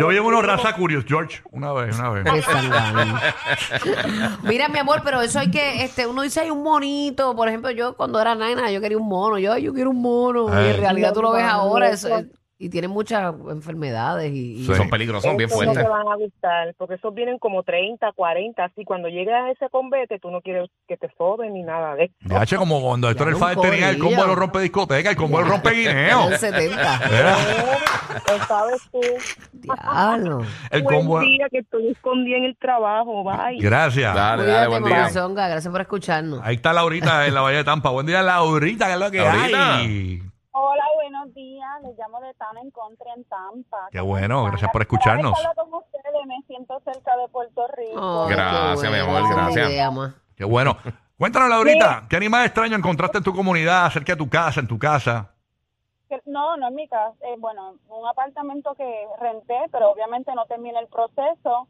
yo 0.00 0.08
vi 0.08 0.18
uno 0.26 0.40
raza 0.40 0.74
Curious 0.74 1.04
George 1.06 1.42
una 1.50 1.72
vez, 1.74 1.98
una 1.98 2.08
vez. 2.10 2.24
Mira, 4.42 4.68
mi 4.68 4.78
amor, 4.78 5.02
pero 5.04 5.20
eso 5.20 5.38
hay 5.38 5.50
que, 5.50 5.84
este, 5.84 6.06
uno 6.06 6.22
dice 6.22 6.40
hay 6.40 6.50
un 6.50 6.62
monito, 6.62 7.34
por 7.36 7.48
ejemplo, 7.48 7.70
yo 7.72 7.94
cuando 7.94 8.18
era 8.20 8.34
nena, 8.34 8.70
yo 8.70 8.80
quería 8.80 8.96
un 8.98 9.06
mono, 9.08 9.38
yo, 9.38 9.52
ay, 9.52 9.64
yo 9.64 9.74
quiero 9.74 9.90
un 9.90 10.00
mono, 10.00 10.48
y 10.48 10.68
en 10.70 10.76
realidad 10.78 11.12
tú 11.12 11.20
lo 11.22 11.32
ves 11.32 11.44
ahora, 11.44 11.90
eso- 11.90 12.08
eso, 12.20 12.28
y 12.58 12.70
tienen 12.70 12.90
muchas 12.90 13.34
enfermedades 13.50 14.32
y, 14.32 14.54
y- 14.62 14.66
Sí. 14.66 14.74
Son 14.74 14.88
peligrosos, 14.90 15.24
son 15.24 15.36
bien 15.36 15.48
Esos 15.50 15.60
no 15.60 15.64
fuertes. 15.72 15.84
te 15.84 15.90
van 15.90 16.08
a 16.08 16.14
gustar, 16.16 16.74
porque 16.78 16.94
esos 16.94 17.14
vienen 17.14 17.38
como 17.38 17.62
30, 17.62 18.12
40, 18.12 18.64
así. 18.64 18.84
Cuando 18.84 19.08
llegas 19.08 19.42
a 19.44 19.50
ese 19.50 19.68
convete, 19.70 20.18
tú 20.18 20.30
no 20.30 20.40
quieres 20.40 20.68
que 20.88 20.96
te 20.96 21.08
soben 21.18 21.52
ni 21.54 21.62
nada 21.62 21.94
de 21.94 22.04
eso. 22.04 22.14
De 22.20 22.36
H 22.36 22.56
como 22.56 22.80
cuando 22.82 23.10
Héctor 23.10 23.26
Ya, 23.28 23.32
el 23.32 23.38
Fader 23.38 23.70
tenía 23.70 23.90
el 23.90 23.98
combo 23.98 24.22
de 24.22 24.26
los 24.28 24.36
rompe 24.36 24.60
discoteca, 24.60 25.10
el 25.10 25.16
combo 25.16 25.38
del 25.38 25.48
rompe 25.48 25.70
guineo. 25.70 26.28
el 26.30 26.38
70. 26.38 27.00
Era 27.10 27.36
Lo 28.26 28.44
sabes 28.46 28.82
tú. 28.90 29.00
Diablo. 29.52 30.42
el 30.70 30.82
Buen 30.82 30.96
combo. 30.96 31.20
día 31.20 31.46
que 31.50 31.58
estoy 31.58 31.88
escondida 31.88 32.36
en 32.38 32.44
el 32.44 32.56
trabajo, 32.56 33.22
bye. 33.24 33.58
Gracias. 33.60 34.14
Dale, 34.14 34.42
Cuídate, 34.44 34.52
dale, 34.58 34.68
buen 34.68 34.84
día. 34.84 35.48
gracias 35.48 35.68
por 35.72 35.80
escucharnos. 35.80 36.40
Ahí 36.42 36.56
está 36.56 36.72
Laurita 36.72 37.26
en 37.26 37.34
la 37.34 37.40
Bahía 37.42 37.58
de 37.58 37.64
Tampa. 37.64 37.90
Buen 37.90 38.06
día, 38.06 38.22
Laurita, 38.22 38.86
que 38.86 38.92
es 38.94 38.98
lo 38.98 39.10
que 39.10 39.18
Laurita. 39.18 39.76
hay. 39.78 40.22
Hola, 40.58 40.84
buenos 40.94 41.34
días. 41.34 41.68
Les 41.82 41.98
llamo 41.98 42.18
de 42.18 42.32
Tana 42.32 42.62
en 42.62 42.70
Country 42.70 43.10
en 43.14 43.24
Tampa. 43.24 43.88
Qué 43.90 43.98
¿Cómo 43.98 44.12
bueno, 44.12 44.44
gracias 44.44 44.70
por 44.72 44.80
escucharnos. 44.80 45.34
con 45.54 45.74
ustedes, 45.74 46.26
me 46.26 46.40
siento 46.46 46.80
cerca 46.80 47.14
de 47.14 47.28
Puerto 47.28 47.66
Rico. 47.76 48.26
Qué 48.26 48.34
Gracias, 48.36 48.90
mi 48.90 48.98
amor, 48.98 49.28
gracias. 49.28 49.68
idea. 49.70 49.90
Qué 50.34 50.44
bueno. 50.44 50.78
Cuéntanos, 51.18 51.50
Laurita, 51.50 52.06
¿qué 52.08 52.16
animal 52.16 52.46
extraño 52.46 52.74
encontraste 52.74 53.18
en 53.18 53.24
tu 53.24 53.34
comunidad, 53.34 53.90
cerca 53.90 54.14
de 54.14 54.16
tu 54.16 54.30
casa, 54.30 54.60
en 54.60 54.66
tu 54.66 54.78
casa? 54.78 55.30
No, 56.24 56.56
no 56.56 56.68
en 56.68 56.74
mi 56.74 56.88
casa. 56.88 57.14
Eh, 57.20 57.36
bueno, 57.38 57.74
un 57.90 58.08
apartamento 58.08 58.74
que 58.76 59.06
renté, 59.20 59.58
pero 59.70 59.90
obviamente 59.90 60.34
no 60.34 60.46
terminé 60.46 60.78
el 60.78 60.86
proceso. 60.86 61.68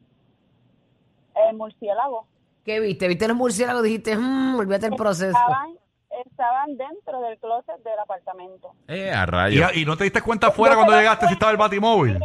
El 1.34 1.56
murciélago. 1.56 2.28
¿Qué 2.64 2.78
viste? 2.78 3.08
¿Viste 3.08 3.26
los 3.26 3.36
murciélagos? 3.36 3.82
Dijiste, 3.82 4.16
mmm, 4.16 4.54
olvídate 4.60 4.86
el 4.86 4.94
proceso. 4.94 5.36
Estaban, 5.36 5.76
estaban 6.24 6.76
dentro 6.76 7.20
del 7.20 7.38
closet 7.38 7.82
del 7.84 7.98
apartamento. 7.98 8.72
Eh, 8.88 9.10
a 9.12 9.22
¿Y, 9.22 9.26
rayos. 9.26 9.76
y 9.76 9.84
no 9.84 9.96
te 9.96 10.04
diste 10.04 10.22
cuenta 10.22 10.48
afuera 10.48 10.74
cuando 10.74 10.96
llegaste 10.96 11.26
si 11.26 11.34
estaba 11.34 11.52
el 11.52 11.58
batimóvil? 11.58 12.18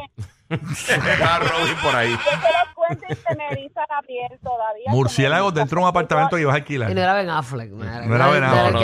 Robin 0.50 1.76
por 1.82 1.96
ahí. 1.96 2.12
Yo 2.12 2.18
te 2.18 2.48
lo 2.48 2.76
cuento 2.76 3.06
y 3.10 3.16
se 3.16 3.36
me 3.36 3.48
eriza 3.52 3.82
la 3.90 4.02
piel 4.02 4.40
todavía. 4.44 4.86
Murciélagos 4.92 5.54
dentro 5.54 5.78
de 5.78 5.84
un 5.84 5.90
apartamento 5.90 6.36
que 6.36 6.42
ibas 6.42 6.54
a 6.54 6.58
alquilar. 6.58 6.92
Y 6.92 6.94
no 6.94 7.02
era 7.02 7.14
Ben 7.14 7.30
Affleck. 7.30 7.72
No 7.72 7.84
era, 7.84 8.06
No 8.06 8.16
era 8.16 8.28
Ben 8.28 8.44
Affleck. 8.44 8.74
No, 8.74 8.80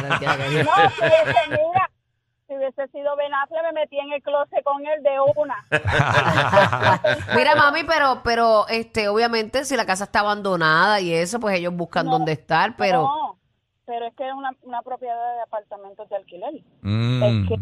no, 0.00 0.08
no. 0.08 0.18
quería, 0.18 0.64
no 0.64 0.90
si 0.90 1.00
hubiese, 1.02 1.50
mira, 1.50 1.90
si 2.46 2.56
hubiese 2.56 2.88
sido 2.88 3.16
Ben 3.16 3.34
Affleck, 3.34 3.62
me 3.64 3.72
metí 3.72 3.98
en 3.98 4.12
el 4.12 4.22
closet 4.22 4.62
con 4.64 4.86
él 4.86 5.02
de 5.02 5.20
una. 5.36 5.66
Mira, 7.36 7.54
mami, 7.56 7.84
pero, 7.84 8.20
pero, 8.22 8.66
este, 8.68 9.08
obviamente, 9.08 9.64
si 9.64 9.76
la 9.76 9.84
casa 9.84 10.04
está 10.04 10.20
abandonada 10.20 11.00
y 11.00 11.12
eso, 11.12 11.40
pues 11.40 11.58
ellos 11.58 11.74
buscan 11.74 12.06
No, 12.06 12.12
dónde 12.12 12.32
estar, 12.32 12.76
pero. 12.76 13.02
No, 13.02 13.38
pero 13.86 14.06
es 14.06 14.14
que 14.14 14.28
es 14.28 14.34
una, 14.34 14.50
una 14.62 14.82
propiedad 14.82 15.36
de 15.36 15.42
apartamentos 15.42 16.08
de 16.08 16.16
alquiler. 16.16 16.54
Mm. 16.82 17.22
Es 17.22 17.48
que 17.48 17.54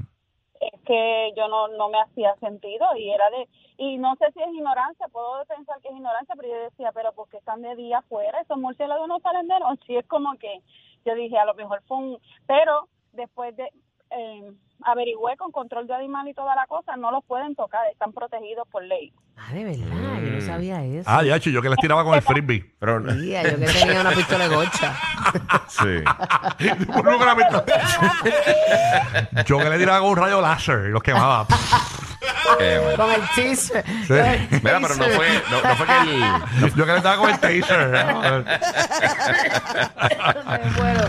es 0.61 0.81
que 0.87 1.33
yo 1.37 1.49
no, 1.49 1.69
no 1.69 1.89
me 1.91 2.01
hacía 2.01 2.35
sentido 2.37 2.87
y 2.97 3.11
era 3.11 3.29
de 3.31 3.49
y 3.77 3.99
no 3.99 4.15
sé 4.17 4.27
si 4.33 4.41
es 4.41 4.55
ignorancia, 4.55 5.09
puedo 5.09 5.45
pensar 5.47 5.81
que 5.81 5.89
es 5.89 5.97
ignorancia, 5.97 6.35
pero 6.37 6.49
yo 6.49 6.63
decía, 6.63 6.93
pero 6.93 7.13
¿por 7.13 7.29
qué 7.29 7.39
están 7.39 7.61
de 7.63 7.75
día 7.75 7.99
afuera? 7.99 8.41
Esos 8.41 8.57
murciélagos 8.57 9.09
no 9.09 9.19
salen 9.19 9.49
de 9.49 9.59
noche. 9.59 9.85
Y 9.89 9.97
es 9.97 10.07
como 10.07 10.37
que 10.39 10.61
yo 11.05 11.15
dije, 11.15 11.37
a 11.37 11.45
lo 11.45 11.55
mejor 11.55 11.83
fue 11.87 11.97
un... 11.97 12.19
Pero 12.47 12.89
después 13.13 13.57
de... 13.57 13.69
Eh, 14.17 14.53
averigüé 14.85 15.37
con 15.37 15.51
control 15.51 15.87
de 15.87 15.95
animal 15.95 16.29
y 16.29 16.35
toda 16.35 16.55
la 16.55 16.67
cosa, 16.67 16.97
no 16.97 17.11
los 17.11 17.25
pueden 17.25 17.55
tocar, 17.55 17.81
están 17.91 18.13
protegidos 18.13 18.69
por 18.69 18.85
ley. 18.85 19.13
Ah, 19.37 19.53
de 19.53 19.65
verdad, 19.65 20.21
yo 20.23 20.31
no 20.31 20.41
sabía 20.41 20.85
eso. 20.85 21.11
Ah, 21.11 21.23
ya, 21.23 21.37
yo 21.39 21.61
que 21.61 21.69
les 21.69 21.79
tiraba 21.79 22.05
con 22.05 22.15
el 22.15 22.23
frisbee. 22.23 22.73
Pero, 22.79 23.03
Tía, 23.21 23.43
yo 23.43 23.59
que 23.59 23.67
tenía 23.67 24.01
una 24.01 24.13
pistola 24.13 24.49
de 24.49 24.55
gocha. 24.55 24.97
sí. 25.69 26.05
La 26.05 26.77
yo 29.45 29.59
que 29.59 29.71
le 29.71 29.79
tiraba 29.79 30.01
con 30.01 30.11
un 30.11 30.17
rayo 30.17 30.41
láser 30.41 30.87
y 30.89 30.91
los 30.91 31.03
quemaba. 31.03 31.47
Eh, 32.61 32.79
bueno. 32.83 33.05
Con 33.05 33.13
el 33.13 33.23
teaser. 33.35 33.85
Sí. 34.07 34.15
Mira, 34.63 34.79
pero 34.81 34.95
no 34.97 35.05
fue, 35.05 35.29
no, 35.51 35.63
no 35.63 35.77
fue 35.77 35.87
que 35.87 35.99
el... 35.99 36.75
yo 36.75 36.87
que 36.87 36.93
le 36.93 37.01
daba 37.01 37.17
con 37.17 37.31
el 37.31 37.39
taser. 37.41 37.91
Me 40.47 40.71
muero. 40.71 41.09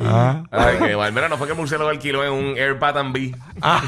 Ah. 0.00 0.42
Ay, 0.50 0.76
qué 0.78 0.96
mal. 0.96 1.12
Mira, 1.12 1.28
no 1.28 1.36
fue 1.36 1.46
que 1.46 1.52
el 1.52 1.58
murciélago 1.58 1.90
alquiló 1.90 2.24
en 2.24 2.32
un 2.32 2.56
Airpat 2.58 2.94
B. 3.12 3.34
También. 3.60 3.84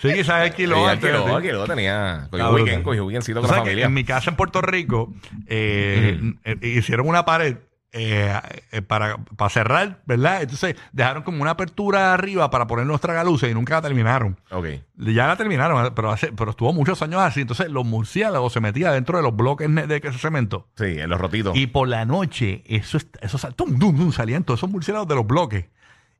Sí, 0.00 0.12
quizás 0.12 0.44
el 0.46 0.52
kilo 0.54 0.76
Sí, 0.76 0.82
antes. 0.84 1.10
alquiló, 1.10 1.28
sí. 1.28 1.34
alquiló, 1.34 1.64
tenía... 1.66 2.26
Cogió 2.30 2.44
Ah, 2.46 2.48
un 2.50 2.54
weekend, 2.56 2.82
cogió 2.84 3.04
weekendcito 3.06 3.40
con 3.40 3.48
la 3.50 3.56
que 3.56 3.60
familia. 3.62 3.86
En 3.86 3.94
mi 3.94 4.04
casa 4.04 4.30
en 4.30 4.36
Puerto 4.36 4.60
Rico 4.60 5.12
eh, 5.46 6.20
eh, 6.44 6.56
hicieron 6.62 7.06
una 7.08 7.24
pared 7.24 7.56
eh, 7.92 8.34
eh, 8.72 8.82
para, 8.82 9.18
para 9.36 9.50
cerrar, 9.50 10.00
¿verdad? 10.06 10.42
Entonces 10.42 10.76
dejaron 10.92 11.22
como 11.22 11.42
una 11.42 11.52
apertura 11.52 12.14
arriba 12.14 12.50
para 12.50 12.66
poner 12.66 12.86
los 12.86 13.00
tragaluces 13.00 13.50
y 13.50 13.54
nunca 13.54 13.74
la 13.74 13.82
terminaron. 13.82 14.40
Ok. 14.50 14.66
Ya 14.96 15.26
la 15.26 15.36
terminaron, 15.36 15.92
pero, 15.94 16.10
hace, 16.10 16.32
pero 16.32 16.52
estuvo 16.52 16.72
muchos 16.72 17.02
años 17.02 17.20
así. 17.20 17.42
Entonces 17.42 17.68
los 17.70 17.84
murciélagos 17.84 18.52
se 18.52 18.60
metían 18.60 18.92
dentro 18.94 19.18
de 19.18 19.22
los 19.22 19.36
bloques 19.36 19.68
de 19.74 19.96
ese 20.02 20.18
cemento. 20.18 20.68
Sí, 20.76 20.84
en 20.98 21.10
los 21.10 21.20
rotitos. 21.20 21.56
Y 21.56 21.66
por 21.66 21.88
la 21.88 22.04
noche, 22.04 22.62
eso, 22.66 22.96
es- 22.96 23.08
eso 23.20 23.36
sal- 23.38 23.54
tum, 23.54 23.78
tum, 23.78 23.96
tum, 23.96 24.12
salían 24.12 24.44
todos 24.44 24.60
esos 24.60 24.70
murciélagos 24.70 25.08
de 25.08 25.14
los 25.14 25.26
bloques. 25.26 25.66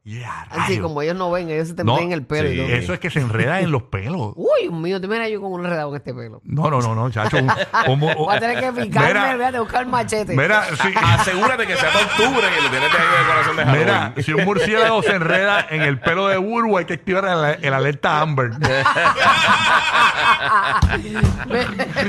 Y 0.05 0.21
a 0.25 0.41
Así 0.51 0.59
rayos. 0.73 0.83
como 0.83 1.01
ellos 1.01 1.15
no 1.15 1.31
ven, 1.31 1.49
ellos 1.49 1.69
se 1.69 1.75
te 1.75 1.85
No, 1.85 1.93
meten 1.95 2.09
en 2.09 2.13
el 2.15 2.27
pelo. 2.27 2.49
y 2.51 2.55
sí, 2.55 2.59
todo. 2.59 2.69
Eso 2.75 2.93
es 2.95 2.99
que 2.99 3.09
se 3.09 3.21
enreda 3.21 3.61
en 3.61 3.71
los 3.71 3.85
pelos. 3.85 4.33
Uy, 4.37 4.69
mío, 4.69 5.01
te 5.01 5.07
mira 5.07 5.29
yo 5.29 5.41
con 5.41 5.53
un 5.53 5.61
enredado 5.65 5.91
en 5.91 5.97
este 5.97 6.13
pelo. 6.13 6.41
No, 6.45 6.69
no, 6.71 6.81
no, 6.81 6.93
no, 6.97 7.09
chacho. 7.09 7.37
un- 7.37 7.45
un- 7.87 8.03
un- 8.03 8.15
Voy 8.17 8.35
a 8.37 8.41
tener 8.41 8.59
que 8.59 8.73
picarme, 8.83 9.09
Mira, 9.13 9.37
voy 9.37 9.45
a 9.45 9.61
buscar 9.61 9.83
el 9.83 9.89
machete. 9.89 10.35
mira, 10.37 10.65
sí. 10.83 10.89
Asegúrate 11.01 11.69
que 11.69 11.77
sea 11.77 11.91
de 11.91 11.99
octubre 11.99 12.49
y 12.59 12.63
lo 12.65 12.71
tienes 12.71 12.91
en 12.93 13.01
el 13.21 13.27
corazón 13.29 13.57
de 13.57 13.65
Mira, 13.67 13.95
Halloween. 14.01 14.25
si 14.25 14.33
un 14.33 14.45
murciélago 14.45 15.03
se 15.05 15.15
enreda 15.15 15.67
en 15.71 15.83
el 15.83 16.01
pelo 16.01 16.27
de 16.27 16.37
Burbu, 16.37 16.79
hay 16.79 16.85
que 16.85 16.95
activar 16.95 17.25
el, 17.25 17.65
el 17.65 17.73
alerta 17.73 18.21
Amber. 18.21 18.51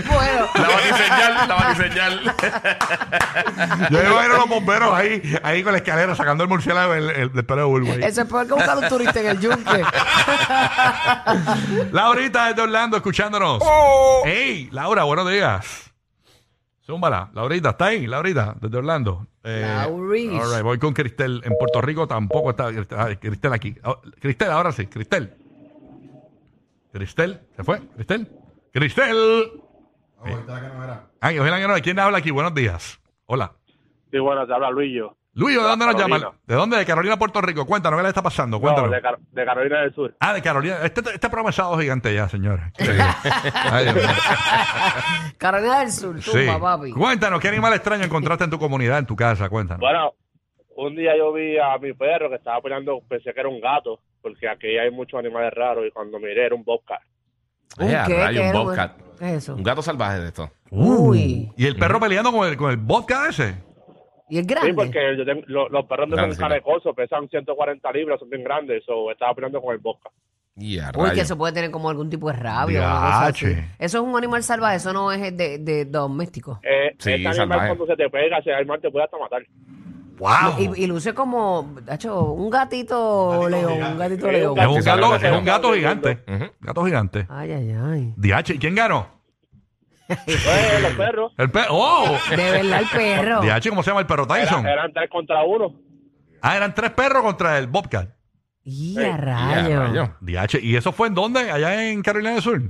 bueno, 0.09 0.47
La 0.55 0.67
batiseñal, 0.67 1.47
la 1.47 1.55
batiseñal. 1.55 2.35
Yo 3.89 3.99
me 3.99 4.05
imagino 4.09 4.33
a 4.33 4.37
los 4.37 4.49
bomberos 4.49 4.93
ahí, 4.93 5.21
ahí 5.43 5.63
con 5.63 5.71
la 5.73 5.77
escalera 5.79 6.15
sacando 6.15 6.43
el 6.43 6.49
murciélago 6.49 6.93
del, 6.93 7.09
el- 7.11 7.31
del 7.33 7.45
pelo 7.45 7.61
de 7.61 7.67
Burbu. 7.83 7.97
ahí. 7.97 8.03
eso 8.09 8.21
es 8.21 8.27
peor 8.27 8.47
que 8.47 8.53
buscar 8.53 8.77
un 8.77 8.87
turista 8.87 9.19
en 9.19 9.27
el 9.27 9.39
yunque. 9.39 9.83
Laurita 11.91 12.47
desde 12.47 12.61
Orlando, 12.61 12.97
escuchándonos. 12.97 13.61
Hey, 14.25 14.69
Laura, 14.71 15.03
buenos 15.03 15.29
días. 15.29 15.91
Zúmbala. 16.85 17.29
Laurita, 17.33 17.69
¿está 17.69 17.85
ahí? 17.85 18.07
Laurita, 18.07 18.55
desde 18.59 18.77
Orlando. 18.77 19.27
Eh, 19.43 19.63
Lauris. 19.65 20.31
all 20.31 20.53
right, 20.53 20.63
voy 20.63 20.79
con 20.79 20.93
Cristel. 20.93 21.41
En 21.45 21.53
Puerto 21.57 21.81
Rico 21.81 22.07
tampoco 22.07 22.49
está 22.49 22.69
ah, 22.91 23.09
Cristel 23.19 23.53
aquí. 23.53 23.75
Oh, 23.83 23.99
Cristel, 24.19 24.51
ahora 24.51 24.71
sí. 24.71 24.87
Cristel. 24.87 25.33
Cristel, 26.91 27.41
¿se 27.55 27.63
fue? 27.63 27.79
Cristel. 27.95 28.29
Cristel. 28.71 29.51
Ah, 31.19 31.31
que 31.31 31.39
ojalá 31.39 31.59
que 31.59 31.67
no. 31.67 31.73
¿Quién 31.81 31.99
habla 31.99 32.17
aquí? 32.17 32.31
Buenos 32.31 32.53
días. 32.53 32.99
Hola. 33.25 33.53
Sí, 34.11 34.19
bueno, 34.19 34.45
te 34.45 34.53
habla 34.53 34.69
Luillo. 34.69 35.15
Luis, 35.35 35.55
¿de 35.57 35.63
dónde 35.63 35.85
nos 35.87 35.95
Carolina. 35.95 36.19
llama? 36.19 36.37
¿De 36.45 36.55
dónde? 36.55 36.77
De 36.77 36.85
Carolina, 36.85 37.17
Puerto 37.17 37.41
Rico. 37.41 37.65
Cuéntanos, 37.65 37.97
¿qué 37.97 38.03
le 38.03 38.09
está 38.09 38.21
pasando? 38.21 38.57
No, 38.57 38.61
Cuéntanos. 38.61 38.91
de, 38.91 39.01
Car- 39.01 39.17
de 39.19 39.45
Carolina 39.45 39.81
del 39.81 39.95
Sur. 39.95 40.15
Ah, 40.19 40.33
de 40.33 40.41
Carolina. 40.43 40.77
Este, 40.83 40.99
este 41.01 41.27
programa 41.29 41.49
es 41.49 41.55
sábado 41.55 41.79
gigante 41.79 42.13
ya, 42.13 42.29
señores. 42.29 42.65
Ay, 43.71 43.83
Dios 43.85 43.95
mío. 43.95 44.03
Carolina 45.37 45.79
del 45.79 45.91
Sur, 45.91 46.21
Sí. 46.21 46.31
tumba, 46.31 46.59
papi. 46.59 46.91
Cuéntanos, 46.91 47.39
¿qué 47.39 47.47
animal 47.47 47.73
extraño 47.73 48.03
encontraste 48.03 48.43
en 48.43 48.49
tu 48.51 48.59
comunidad, 48.59 48.99
en 48.99 49.05
tu 49.05 49.15
casa? 49.15 49.49
Cuéntanos. 49.49 49.79
Bueno, 49.81 50.13
un 50.75 50.95
día 50.95 51.17
yo 51.17 51.33
vi 51.33 51.57
a 51.57 51.77
mi 51.79 51.93
perro 51.93 52.29
que 52.29 52.35
estaba 52.35 52.61
peleando, 52.61 52.99
pensé 53.09 53.33
que 53.33 53.39
era 53.39 53.49
un 53.49 53.59
gato, 53.59 53.99
porque 54.21 54.47
aquí 54.47 54.77
hay 54.77 54.91
muchos 54.91 55.19
animales 55.19 55.51
raros 55.53 55.85
y 55.87 55.91
cuando 55.91 56.19
miré 56.19 56.45
era 56.45 56.55
un 56.55 56.63
bobcat. 56.63 57.01
¿Un 57.79 57.89
Eh, 57.89 57.95
a 57.97 58.05
qué? 58.05 58.17
rayo, 58.23 58.41
¿Qué 58.41 58.47
un 58.47 58.53
bobcat. 58.53 58.97
¿Qué 59.17 59.25
es 59.29 59.31
eso? 59.43 59.55
Un 59.55 59.63
gato 59.63 59.81
salvaje 59.81 60.19
de 60.19 60.27
esto. 60.27 60.51
Uy. 60.69 61.51
¿Y 61.57 61.65
el 61.65 61.75
perro 61.75 61.99
peleando 61.99 62.31
con 62.31 62.47
el, 62.47 62.55
con 62.55 62.69
el 62.69 62.77
vodka 62.77 63.29
ese? 63.29 63.55
¿Y 64.33 64.39
es 64.39 64.47
grande? 64.47 64.69
Sí, 64.71 64.75
porque 64.75 64.99
yo 65.15 65.23
tengo- 65.25 65.43
lo- 65.45 65.69
los 65.69 65.85
perros 65.85 66.09
no 66.09 66.17
son 66.17 66.35
canecosos, 66.35 66.95
pesan 66.95 67.29
140 67.29 67.91
libras, 67.91 68.19
son 68.19 68.29
bien 68.31 68.43
grandes, 68.43 68.83
so 68.83 69.11
estaba 69.11 69.35
peleando 69.35 69.61
con 69.61 69.73
el 69.73 69.79
bobcat. 69.79 70.11
Y 70.55 70.79
a 70.79 70.91
Uy, 70.95 71.11
que 71.11 71.21
eso 71.21 71.37
puede 71.37 71.53
tener 71.53 71.69
como 71.69 71.89
algún 71.89 72.09
tipo 72.09 72.31
de 72.31 72.37
rabia. 72.37 72.79
o 72.79 72.83
una 72.83 72.99
cosa 73.05 73.25
así. 73.27 73.45
Diache. 73.45 73.69
Eso 73.77 73.97
es 73.99 74.03
un 74.03 74.15
animal 74.17 74.41
salvaje, 74.43 74.77
eso 74.77 74.91
no 74.91 75.11
es 75.11 75.37
de, 75.37 75.59
de 75.59 75.85
doméstico. 75.85 76.59
Eh, 76.63 76.95
Sí, 76.97 77.11
este 77.11 77.13
animal 77.13 77.35
salvaje. 77.35 77.67
cuando 77.67 77.85
se 77.87 77.95
te 77.95 78.09
pega, 78.09 78.37
ese 78.39 78.53
animal 78.53 78.79
te 78.81 78.89
puede 78.89 79.05
hasta 79.05 79.17
matar. 79.19 79.43
¡Wow! 80.17 80.73
Y, 80.75 80.83
y 80.83 80.87
luce 80.87 81.13
como, 81.13 81.75
hacho, 81.87 82.23
un 82.33 82.49
gatito 82.49 83.47
león, 83.49 83.81
un 83.83 83.97
gatito 83.97 84.31
león. 84.31 84.57
es 84.57 84.67
un 84.67 84.81
gato, 84.81 85.09
sí, 85.19 85.25
es 85.25 85.31
sí. 85.31 85.37
un 85.37 85.45
gato 85.45 85.73
gigante. 85.73 86.19
Ujú. 86.27 86.45
Gato 86.59 86.85
gigante. 86.85 87.25
Ay, 87.29 87.51
ay, 87.51 87.71
ay. 87.71 88.13
Diache, 88.17 88.53
¿y 88.55 88.59
quién 88.59 88.75
ganó? 88.75 89.07
Pues, 90.25 90.81
los 90.81 90.91
perros 90.93 91.33
El 91.37 91.51
perro. 91.51 91.67
¡Oh! 91.71 92.17
De 92.29 92.35
verdad 92.37 92.81
el 92.81 92.87
perro. 92.87 93.41
Diache, 93.41 93.69
¿cómo 93.69 93.83
se 93.83 93.89
llama 93.91 94.01
el 94.01 94.07
perro 94.07 94.27
Tyson? 94.27 94.59
eran, 94.65 94.67
eran 94.67 94.93
tres 94.93 95.09
contra 95.09 95.43
uno. 95.43 95.73
Ah, 96.41 96.57
eran 96.57 96.73
tres 96.75 96.91
perros 96.91 97.23
contra 97.23 97.57
el 97.57 97.67
Bobcat. 97.67 98.09
Y 98.65 98.97
a 99.01 99.17
rayo. 99.17 100.15
¿y 100.61 100.75
eso 100.75 100.91
fue 100.91 101.07
en 101.07 101.13
dónde? 101.15 101.51
Allá 101.51 101.89
en 101.89 102.01
Carolina 102.01 102.31
del 102.33 102.41
Sur. 102.41 102.61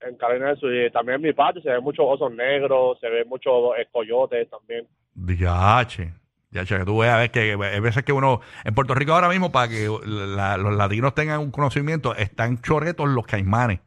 En 0.00 0.16
Carolina 0.18 0.48
del 0.48 0.58
Sur 0.58 0.74
y 0.74 0.90
también 0.90 1.16
en 1.16 1.22
mi 1.22 1.32
patio 1.32 1.62
se 1.62 1.70
ven 1.70 1.82
muchos 1.82 2.04
osos 2.08 2.32
negros, 2.32 2.98
se 3.00 3.08
ven 3.08 3.28
muchos 3.28 3.52
eh, 3.78 3.86
coyotes 3.92 4.48
también. 4.50 4.86
Diache. 5.14 6.12
Diache, 6.50 6.76
que 6.78 6.84
tú 6.84 6.98
veas, 6.98 7.16
ves 7.18 7.30
que 7.30 7.40
hay 7.52 7.80
veces 7.80 8.02
que 8.04 8.12
uno, 8.12 8.40
en 8.64 8.74
Puerto 8.74 8.94
Rico 8.94 9.14
ahora 9.14 9.28
mismo, 9.30 9.50
para 9.52 9.68
que 9.68 9.88
la- 10.04 10.58
los 10.58 10.74
latinos 10.76 11.14
tengan 11.14 11.40
un 11.40 11.50
conocimiento, 11.50 12.14
están 12.14 12.60
choretos 12.60 13.08
los 13.08 13.26
caimanes. 13.26 13.80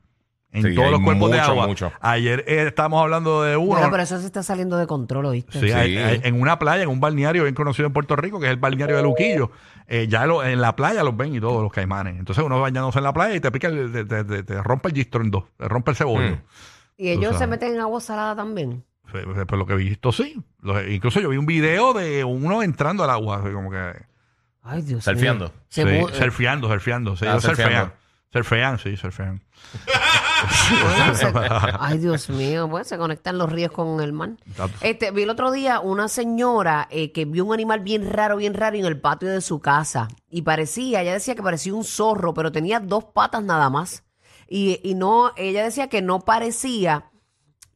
En 0.56 0.64
Sí, 0.64 0.74
todos 0.74 0.86
hay 0.88 0.92
los 0.94 1.02
cuerpos 1.02 1.32
de 1.32 1.38
mucho, 1.38 1.52
agua. 1.52 1.68
mucho. 1.68 1.92
Ayer 2.00 2.44
eh, 2.48 2.66
estábamos 2.68 3.02
hablando 3.02 3.44
de 3.44 3.58
uno. 3.58 3.68
Bueno, 3.72 3.90
pero 3.92 4.04
eso 4.04 4.20
se 4.20 4.26
está 4.26 4.42
saliendo 4.42 4.78
de 4.78 4.88
control, 4.88 5.26
¿oíste? 5.26 5.60
Sí, 5.60 5.68
Sí. 5.68 5.72
hay- 5.74 5.98
hay- 5.98 6.22
en 6.24 6.40
una 6.42 6.58
playa, 6.60 6.84
en 6.84 6.90
un 6.90 7.00
balneario 7.00 7.44
bien 7.44 7.54
conocido 7.56 7.88
en 7.88 7.94
Puerto 7.94 8.16
Rico, 8.16 8.40
que 8.40 8.46
es 8.46 8.52
el 8.52 8.58
balneario 8.58 8.96
de 8.98 9.04
Luquillo. 9.04 9.52
eh, 9.88 10.08
ya 10.10 10.26
lo- 10.26 10.44
en 10.44 10.62
la 10.62 10.76
playa 10.76 11.04
los 11.04 11.16
ven 11.16 11.36
y 11.36 11.40
todos 11.40 11.62
los 11.62 11.72
caimanes. 11.72 12.18
Entonces 12.18 12.44
uno 12.44 12.60
bañándose 12.60 12.98
en 12.98 13.04
la 13.04 13.14
playa 13.14 13.36
y 13.36 13.40
te 13.40 13.52
pica, 13.52 13.68
el- 13.68 13.92
te, 13.92 14.04
te- 14.06 14.24
te- 14.24 14.44
te 14.44 14.64
rompe 14.64 14.88
el 14.90 14.96
gistro 14.96 15.22
en 15.22 15.30
dos, 15.30 15.44
te 15.58 15.68
rompe 15.68 15.92
el 15.92 15.98
cebollo. 15.98 16.32
Mm. 16.32 16.42
Y 16.98 17.10
ellos 17.10 17.38
se 17.38 17.46
meten 17.46 17.74
en 17.76 17.82
agua 17.82 18.00
salada 18.02 18.36
también. 18.36 18.84
Pues, 19.12 19.24
pues, 19.48 19.60
lo 19.60 19.66
que 19.68 19.74
he 19.74 19.78
visto, 19.78 20.12
sí. 20.12 20.42
Lo- 20.62 20.82
incluso 20.90 21.20
yo 21.20 21.30
vi 21.30 21.38
un 21.38 21.46
video 21.46 21.94
de 21.94 22.24
uno 22.24 22.64
entrando 22.64 23.04
al 23.04 23.10
agua, 23.12 23.38
así 23.44 23.52
como 23.54 23.70
que... 23.70 23.94
Ay, 24.64 24.82
Dios 24.82 25.04
Surfeando. 25.04 25.46
mío. 25.50 25.54
Se 25.70 25.84
sí, 25.84 25.88
mu- 26.00 26.10
surfeando, 26.10 26.68
surfeando. 26.68 27.16
Sí, 27.16 27.26
Ah, 27.28 27.32
ellos 27.34 27.44
surfean. 27.44 27.68
surfeando. 27.70 27.94
Surfean, 28.34 28.80
sí, 28.80 28.98
surfean. 28.98 29.42
Bueno, 30.46 31.16
se- 31.16 31.32
Ay, 31.80 31.98
Dios 31.98 32.30
mío, 32.30 32.68
pues 32.70 32.88
se 32.88 32.98
conectan 32.98 33.38
los 33.38 33.52
ríos 33.52 33.72
con 33.72 34.02
el 34.02 34.14
mar. 34.14 34.32
Este, 34.82 35.12
vi 35.12 35.24
el 35.24 35.30
otro 35.30 35.52
día 35.52 35.80
una 35.80 36.08
señora 36.08 36.88
eh, 36.92 37.12
que 37.12 37.26
vio 37.26 37.46
un 37.46 37.54
animal 37.54 37.80
bien 37.82 38.10
raro, 38.12 38.38
bien 38.38 38.54
raro 38.54 38.76
en 38.78 38.86
el 38.86 39.00
patio 39.00 39.30
de 39.30 39.42
su 39.42 39.60
casa. 39.60 40.08
Y 40.30 40.42
parecía, 40.44 41.02
ella 41.02 41.14
decía 41.14 41.36
que 41.36 41.44
parecía 41.44 41.74
un 41.74 41.84
zorro, 41.84 42.34
pero 42.34 42.52
tenía 42.52 42.80
dos 42.80 43.06
patas 43.06 43.44
nada 43.44 43.70
más. 43.70 44.04
Y, 44.48 44.80
y 44.84 44.94
no, 44.96 45.32
ella 45.38 45.64
decía 45.64 45.88
que 45.90 46.02
no 46.02 46.20
parecía 46.22 47.12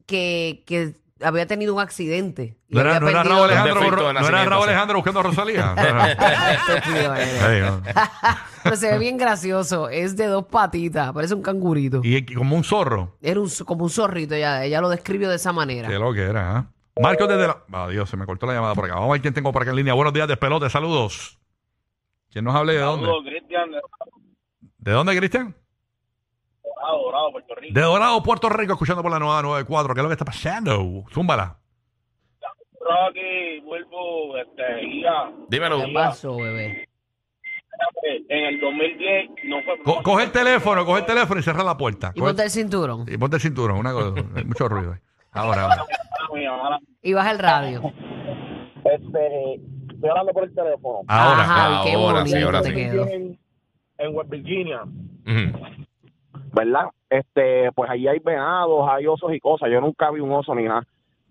que, 0.05 0.63
que 0.65 0.95
había 1.21 1.45
tenido 1.47 1.73
un 1.73 1.81
accidente. 1.81 2.57
Y 2.67 2.75
No 2.75 2.81
era, 2.81 2.99
no 2.99 3.07
era 3.09 3.21
perdido- 3.23 3.35
Raúl 3.35 3.49
Alejandro, 3.49 3.73
defecto 3.75 3.95
de 3.95 4.01
no 4.01 4.09
era 4.09 4.21
nacimiento, 4.21 4.49
Raúl 4.49 4.63
sí. 4.69 4.93
Buscando 4.95 5.19
a 5.19 5.23
Rosalía. 5.23 5.75
Estúpido 6.77 7.15
eres. 7.15 7.65
No. 7.71 7.81
Pero 8.63 8.75
se 8.75 8.91
ve 8.91 8.97
bien 8.99 9.17
gracioso. 9.17 9.89
Es 9.89 10.15
de 10.17 10.27
dos 10.27 10.45
patitas, 10.45 11.11
parece 11.13 11.33
un 11.33 11.41
cangurito. 11.41 12.01
Y 12.03 12.25
como 12.33 12.55
un 12.55 12.63
zorro. 12.63 13.17
Era 13.21 13.39
un, 13.39 13.49
como 13.65 13.83
un 13.85 13.89
zorrito, 13.89 14.35
ella, 14.35 14.63
ella 14.63 14.81
lo 14.81 14.89
describió 14.89 15.29
de 15.29 15.35
esa 15.37 15.51
manera. 15.53 15.87
Qué 15.87 15.95
lo 15.99 16.13
que 16.13 16.21
era, 16.23 16.57
¿ah? 16.57 16.65
Marcos 17.01 17.29
desde 17.29 17.47
la... 17.47 17.63
Adiós, 17.71 18.09
se 18.09 18.17
me 18.17 18.25
cortó 18.25 18.45
la 18.45 18.53
llamada 18.53 18.75
por 18.75 18.83
acá. 18.85 18.95
Vamos 18.95 19.09
a 19.09 19.11
ver 19.13 19.21
quién 19.21 19.33
tengo 19.33 19.53
por 19.53 19.61
acá 19.61 19.71
en 19.71 19.77
línea. 19.77 19.93
Buenos 19.93 20.13
días, 20.13 20.27
despelote, 20.27 20.69
saludos. 20.69 21.39
¿Quién 22.29 22.43
nos 22.43 22.53
hable 22.55 22.73
de 22.73 22.79
dónde? 22.79 23.09
Cristian, 23.25 23.69
¿De 24.77 24.91
dónde, 24.91 25.15
Cristian? 25.17 25.55
Dorado, 26.79 27.03
Dorado, 27.03 27.31
Puerto 27.31 27.55
Rico. 27.55 27.73
De 27.73 27.81
Dorado, 27.81 28.23
Puerto 28.23 28.49
Rico, 28.49 28.73
escuchando 28.73 29.01
por 29.01 29.11
la 29.11 29.19
nueva 29.19 29.41
94. 29.41 29.93
¿Qué 29.93 29.99
es 29.99 30.03
lo 30.03 30.09
que 30.09 30.13
está 30.13 30.25
pasando? 30.25 31.03
Zúmbala. 31.11 31.57
Rocky, 32.81 33.59
vuelvo, 33.65 34.37
este, 34.37 34.63
guía. 34.85 35.31
Dímelo. 35.49 35.85
¿Qué 35.85 35.91
pasó, 35.93 36.35
bebé? 36.37 36.87
En 38.29 38.45
el 38.45 38.59
2010 38.59 39.29
no 39.45 39.61
fue... 39.63 39.79
Co- 39.83 40.01
coge 40.03 40.23
el 40.25 40.31
teléfono, 40.31 40.85
coge 40.85 40.99
el 41.01 41.05
teléfono 41.05 41.39
y 41.39 41.43
cierra 41.43 41.63
la 41.63 41.77
puerta. 41.77 42.11
Y 42.15 42.19
Coge- 42.19 42.27
ponte 42.29 42.43
el 42.43 42.49
cinturón. 42.49 43.05
y 43.07 43.17
ponte 43.17 43.35
el 43.37 43.41
cinturón, 43.41 43.77
una 43.77 43.93
cosa. 43.93 44.13
Hay 44.35 44.43
mucho 44.43 44.67
ruido 44.67 44.93
ahí. 44.93 44.99
Ahora, 45.31 45.63
ahora. 45.63 46.79
Y 47.01 47.13
baja 47.13 47.31
el 47.31 47.39
radio. 47.39 47.81
Este, 48.83 49.53
estoy 49.93 50.09
hablando 50.09 50.33
por 50.33 50.43
el 50.45 50.55
teléfono. 50.55 50.99
Ahora. 51.07 51.41
Ajá, 51.43 51.83
qué 51.85 51.93
ahora 51.93 52.25
sí, 52.25 52.31
bonito 52.31 52.45
ahora 52.47 52.61
te 52.61 52.69
sí. 52.69 52.75
quedó. 52.75 53.07
En, 53.07 53.39
en 53.99 54.15
West 54.15 54.29
Virginia, 54.29 54.81
Ujú. 54.83 55.65
¿Verdad? 56.59 56.89
Este, 57.09 57.71
pues 57.71 57.89
allí 57.89 58.07
hay 58.07 58.19
venados, 58.19 58.87
hay 58.89 59.07
osos 59.07 59.33
y 59.33 59.39
cosas. 59.39 59.69
Yo 59.71 59.79
nunca 59.79 60.11
vi 60.11 60.19
un 60.19 60.31
oso 60.31 60.53
ni 60.53 60.63
nada. 60.63 60.83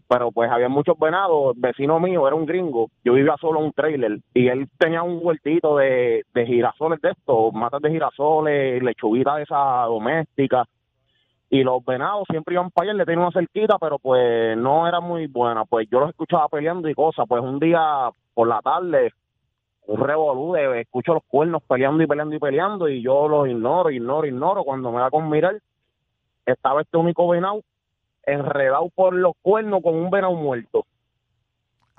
Pero 0.08 0.32
pues 0.32 0.50
había 0.50 0.70
muchos 0.70 0.98
venados. 0.98 1.54
El 1.54 1.60
vecino 1.60 2.00
mío 2.00 2.26
era 2.26 2.34
un 2.34 2.46
gringo. 2.46 2.88
Yo 3.04 3.12
vivía 3.12 3.36
solo 3.38 3.60
en 3.60 3.66
un 3.66 3.72
trailer. 3.72 4.18
Y 4.32 4.48
él 4.48 4.68
tenía 4.78 5.02
un 5.02 5.20
huertito 5.22 5.76
de, 5.76 6.24
de 6.32 6.46
girasoles 6.46 7.00
de 7.02 7.10
estos, 7.10 7.52
matas 7.52 7.82
de 7.82 7.90
girasoles, 7.90 8.82
lechuguita 8.82 9.36
de 9.36 9.42
esa 9.42 9.82
doméstica. 9.82 10.64
Y 11.50 11.62
los 11.62 11.84
venados 11.84 12.24
siempre 12.30 12.54
iban 12.54 12.70
para 12.70 12.90
allá, 12.90 12.98
le 12.98 13.04
tenían 13.04 13.22
una 13.22 13.32
cerquita, 13.32 13.78
pero 13.78 13.98
pues 13.98 14.56
no 14.56 14.88
era 14.88 15.00
muy 15.00 15.26
buena. 15.26 15.66
Pues 15.66 15.88
yo 15.90 16.00
los 16.00 16.10
escuchaba 16.10 16.48
peleando 16.48 16.88
y 16.88 16.94
cosas. 16.94 17.26
Pues 17.28 17.42
un 17.42 17.58
día 17.58 18.08
por 18.32 18.48
la 18.48 18.60
tarde, 18.62 19.12
un 19.88 20.00
revolú 20.00 20.52
de 20.52 20.80
escucho 20.82 21.14
los 21.14 21.22
cuernos 21.26 21.62
peleando 21.66 22.02
y 22.02 22.06
peleando 22.06 22.36
y 22.36 22.38
peleando 22.38 22.88
y 22.88 23.02
yo 23.02 23.26
los 23.26 23.48
ignoro, 23.48 23.90
ignoro, 23.90 24.26
ignoro. 24.26 24.62
Cuando 24.64 24.92
me 24.92 25.00
da 25.00 25.10
con 25.10 25.28
mirar, 25.28 25.56
estaba 26.46 26.82
este 26.82 26.96
único 26.96 27.26
venado 27.28 27.62
enredado 28.26 28.88
por 28.94 29.14
los 29.14 29.32
cuernos 29.42 29.82
con 29.82 29.94
un 29.94 30.10
venado 30.10 30.34
muerto. 30.34 30.84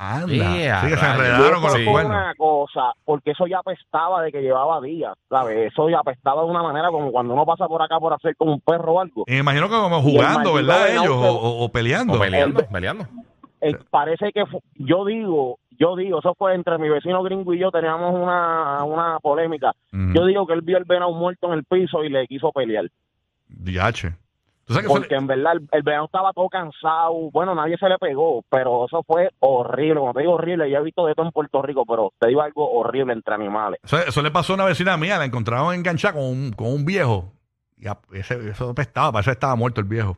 Anda. 0.01 0.27
Yeah, 0.33 0.81
sí, 0.81 0.87
que 0.89 0.95
se 0.97 1.05
enredaron 1.05 1.61
con 1.61 1.73
los 1.73 1.81
cuernos. 1.91 2.05
una 2.15 2.33
cosa, 2.35 2.93
porque 3.03 3.31
eso 3.31 3.47
ya 3.47 3.59
apestaba 3.59 4.21
de 4.21 4.31
que 4.31 4.41
llevaba 4.41 4.79
días, 4.79 5.13
¿sabes? 5.27 5.71
Eso 5.73 5.89
ya 5.89 5.99
apestaba 5.99 6.43
de 6.43 6.49
una 6.49 6.63
manera 6.63 6.89
como 6.89 7.11
cuando 7.11 7.33
uno 7.33 7.45
pasa 7.45 7.67
por 7.67 7.81
acá 7.81 7.99
por 7.99 8.13
hacer 8.13 8.33
como 8.37 8.53
un 8.53 8.61
perro 8.61 8.93
o 8.93 8.99
algo. 9.01 9.23
Y 9.27 9.31
me 9.33 9.39
imagino 9.39 9.67
que 9.67 9.75
como 9.75 10.01
jugando, 10.01 10.53
¿verdad? 10.53 10.89
Ellos, 10.89 11.09
o, 11.09 11.31
o- 11.31 11.65
o 11.65 11.69
peleando. 11.69 12.13
O 12.13 12.19
peleando, 12.19 12.59
El- 12.61 12.67
peleando. 12.67 13.07
Eh, 13.61 13.75
parece 13.89 14.31
que 14.31 14.43
yo 14.75 15.05
digo, 15.05 15.59
yo 15.77 15.95
digo, 15.95 16.19
eso 16.19 16.33
fue 16.37 16.55
entre 16.55 16.77
mi 16.77 16.89
vecino 16.89 17.21
gringo 17.23 17.53
y 17.53 17.59
yo, 17.59 17.71
teníamos 17.71 18.13
una, 18.15 18.83
una 18.83 19.19
polémica. 19.19 19.73
Yo 19.91 20.25
digo 20.25 20.45
que 20.47 20.53
él 20.53 20.61
vio 20.61 20.77
el 20.77 20.85
venado 20.85 21.11
muerto 21.13 21.47
en 21.47 21.59
el 21.59 21.63
piso 21.65 22.03
y 22.03 22.09
le 22.09 22.25
quiso 22.27 22.51
pelear. 22.51 22.85
Diache. 23.47 24.15
¿Tú 24.65 24.73
sabes 24.75 24.87
que 24.87 24.93
eso 24.93 25.01
Porque 25.01 25.15
en 25.15 25.25
verdad 25.25 25.53
el, 25.53 25.67
el 25.71 25.81
venado 25.81 26.05
estaba 26.05 26.31
todo 26.31 26.47
cansado. 26.47 27.31
Bueno, 27.31 27.55
nadie 27.55 27.75
se 27.77 27.89
le 27.89 27.97
pegó, 27.97 28.43
pero 28.49 28.85
eso 28.85 29.01
fue 29.03 29.29
horrible. 29.39 29.99
Como 29.99 30.13
te 30.13 30.19
digo 30.21 30.33
horrible, 30.33 30.69
yo 30.69 30.77
he 30.77 30.83
visto 30.83 31.05
de 31.07 31.15
todo 31.15 31.25
en 31.25 31.31
Puerto 31.31 31.61
Rico, 31.63 31.85
pero 31.87 32.13
te 32.19 32.27
digo 32.27 32.41
algo 32.43 32.69
horrible 32.71 33.13
entre 33.13 33.33
animales. 33.33 33.79
Eso, 33.83 33.97
eso 33.97 34.21
le 34.21 34.29
pasó 34.29 34.53
a 34.53 34.57
una 34.57 34.65
vecina 34.65 34.95
mía, 34.95 35.17
la 35.17 35.25
encontraron 35.25 35.73
enganchada 35.73 36.13
con 36.13 36.23
un, 36.23 36.51
con 36.51 36.67
un 36.67 36.85
viejo. 36.85 37.31
Y 37.79 37.87
a- 37.87 37.97
ese, 38.13 38.49
eso 38.49 38.69
apestaba, 38.69 39.11
parece 39.11 39.31
que 39.31 39.33
estaba 39.33 39.55
muerto 39.55 39.81
el 39.81 39.87
viejo. 39.87 40.17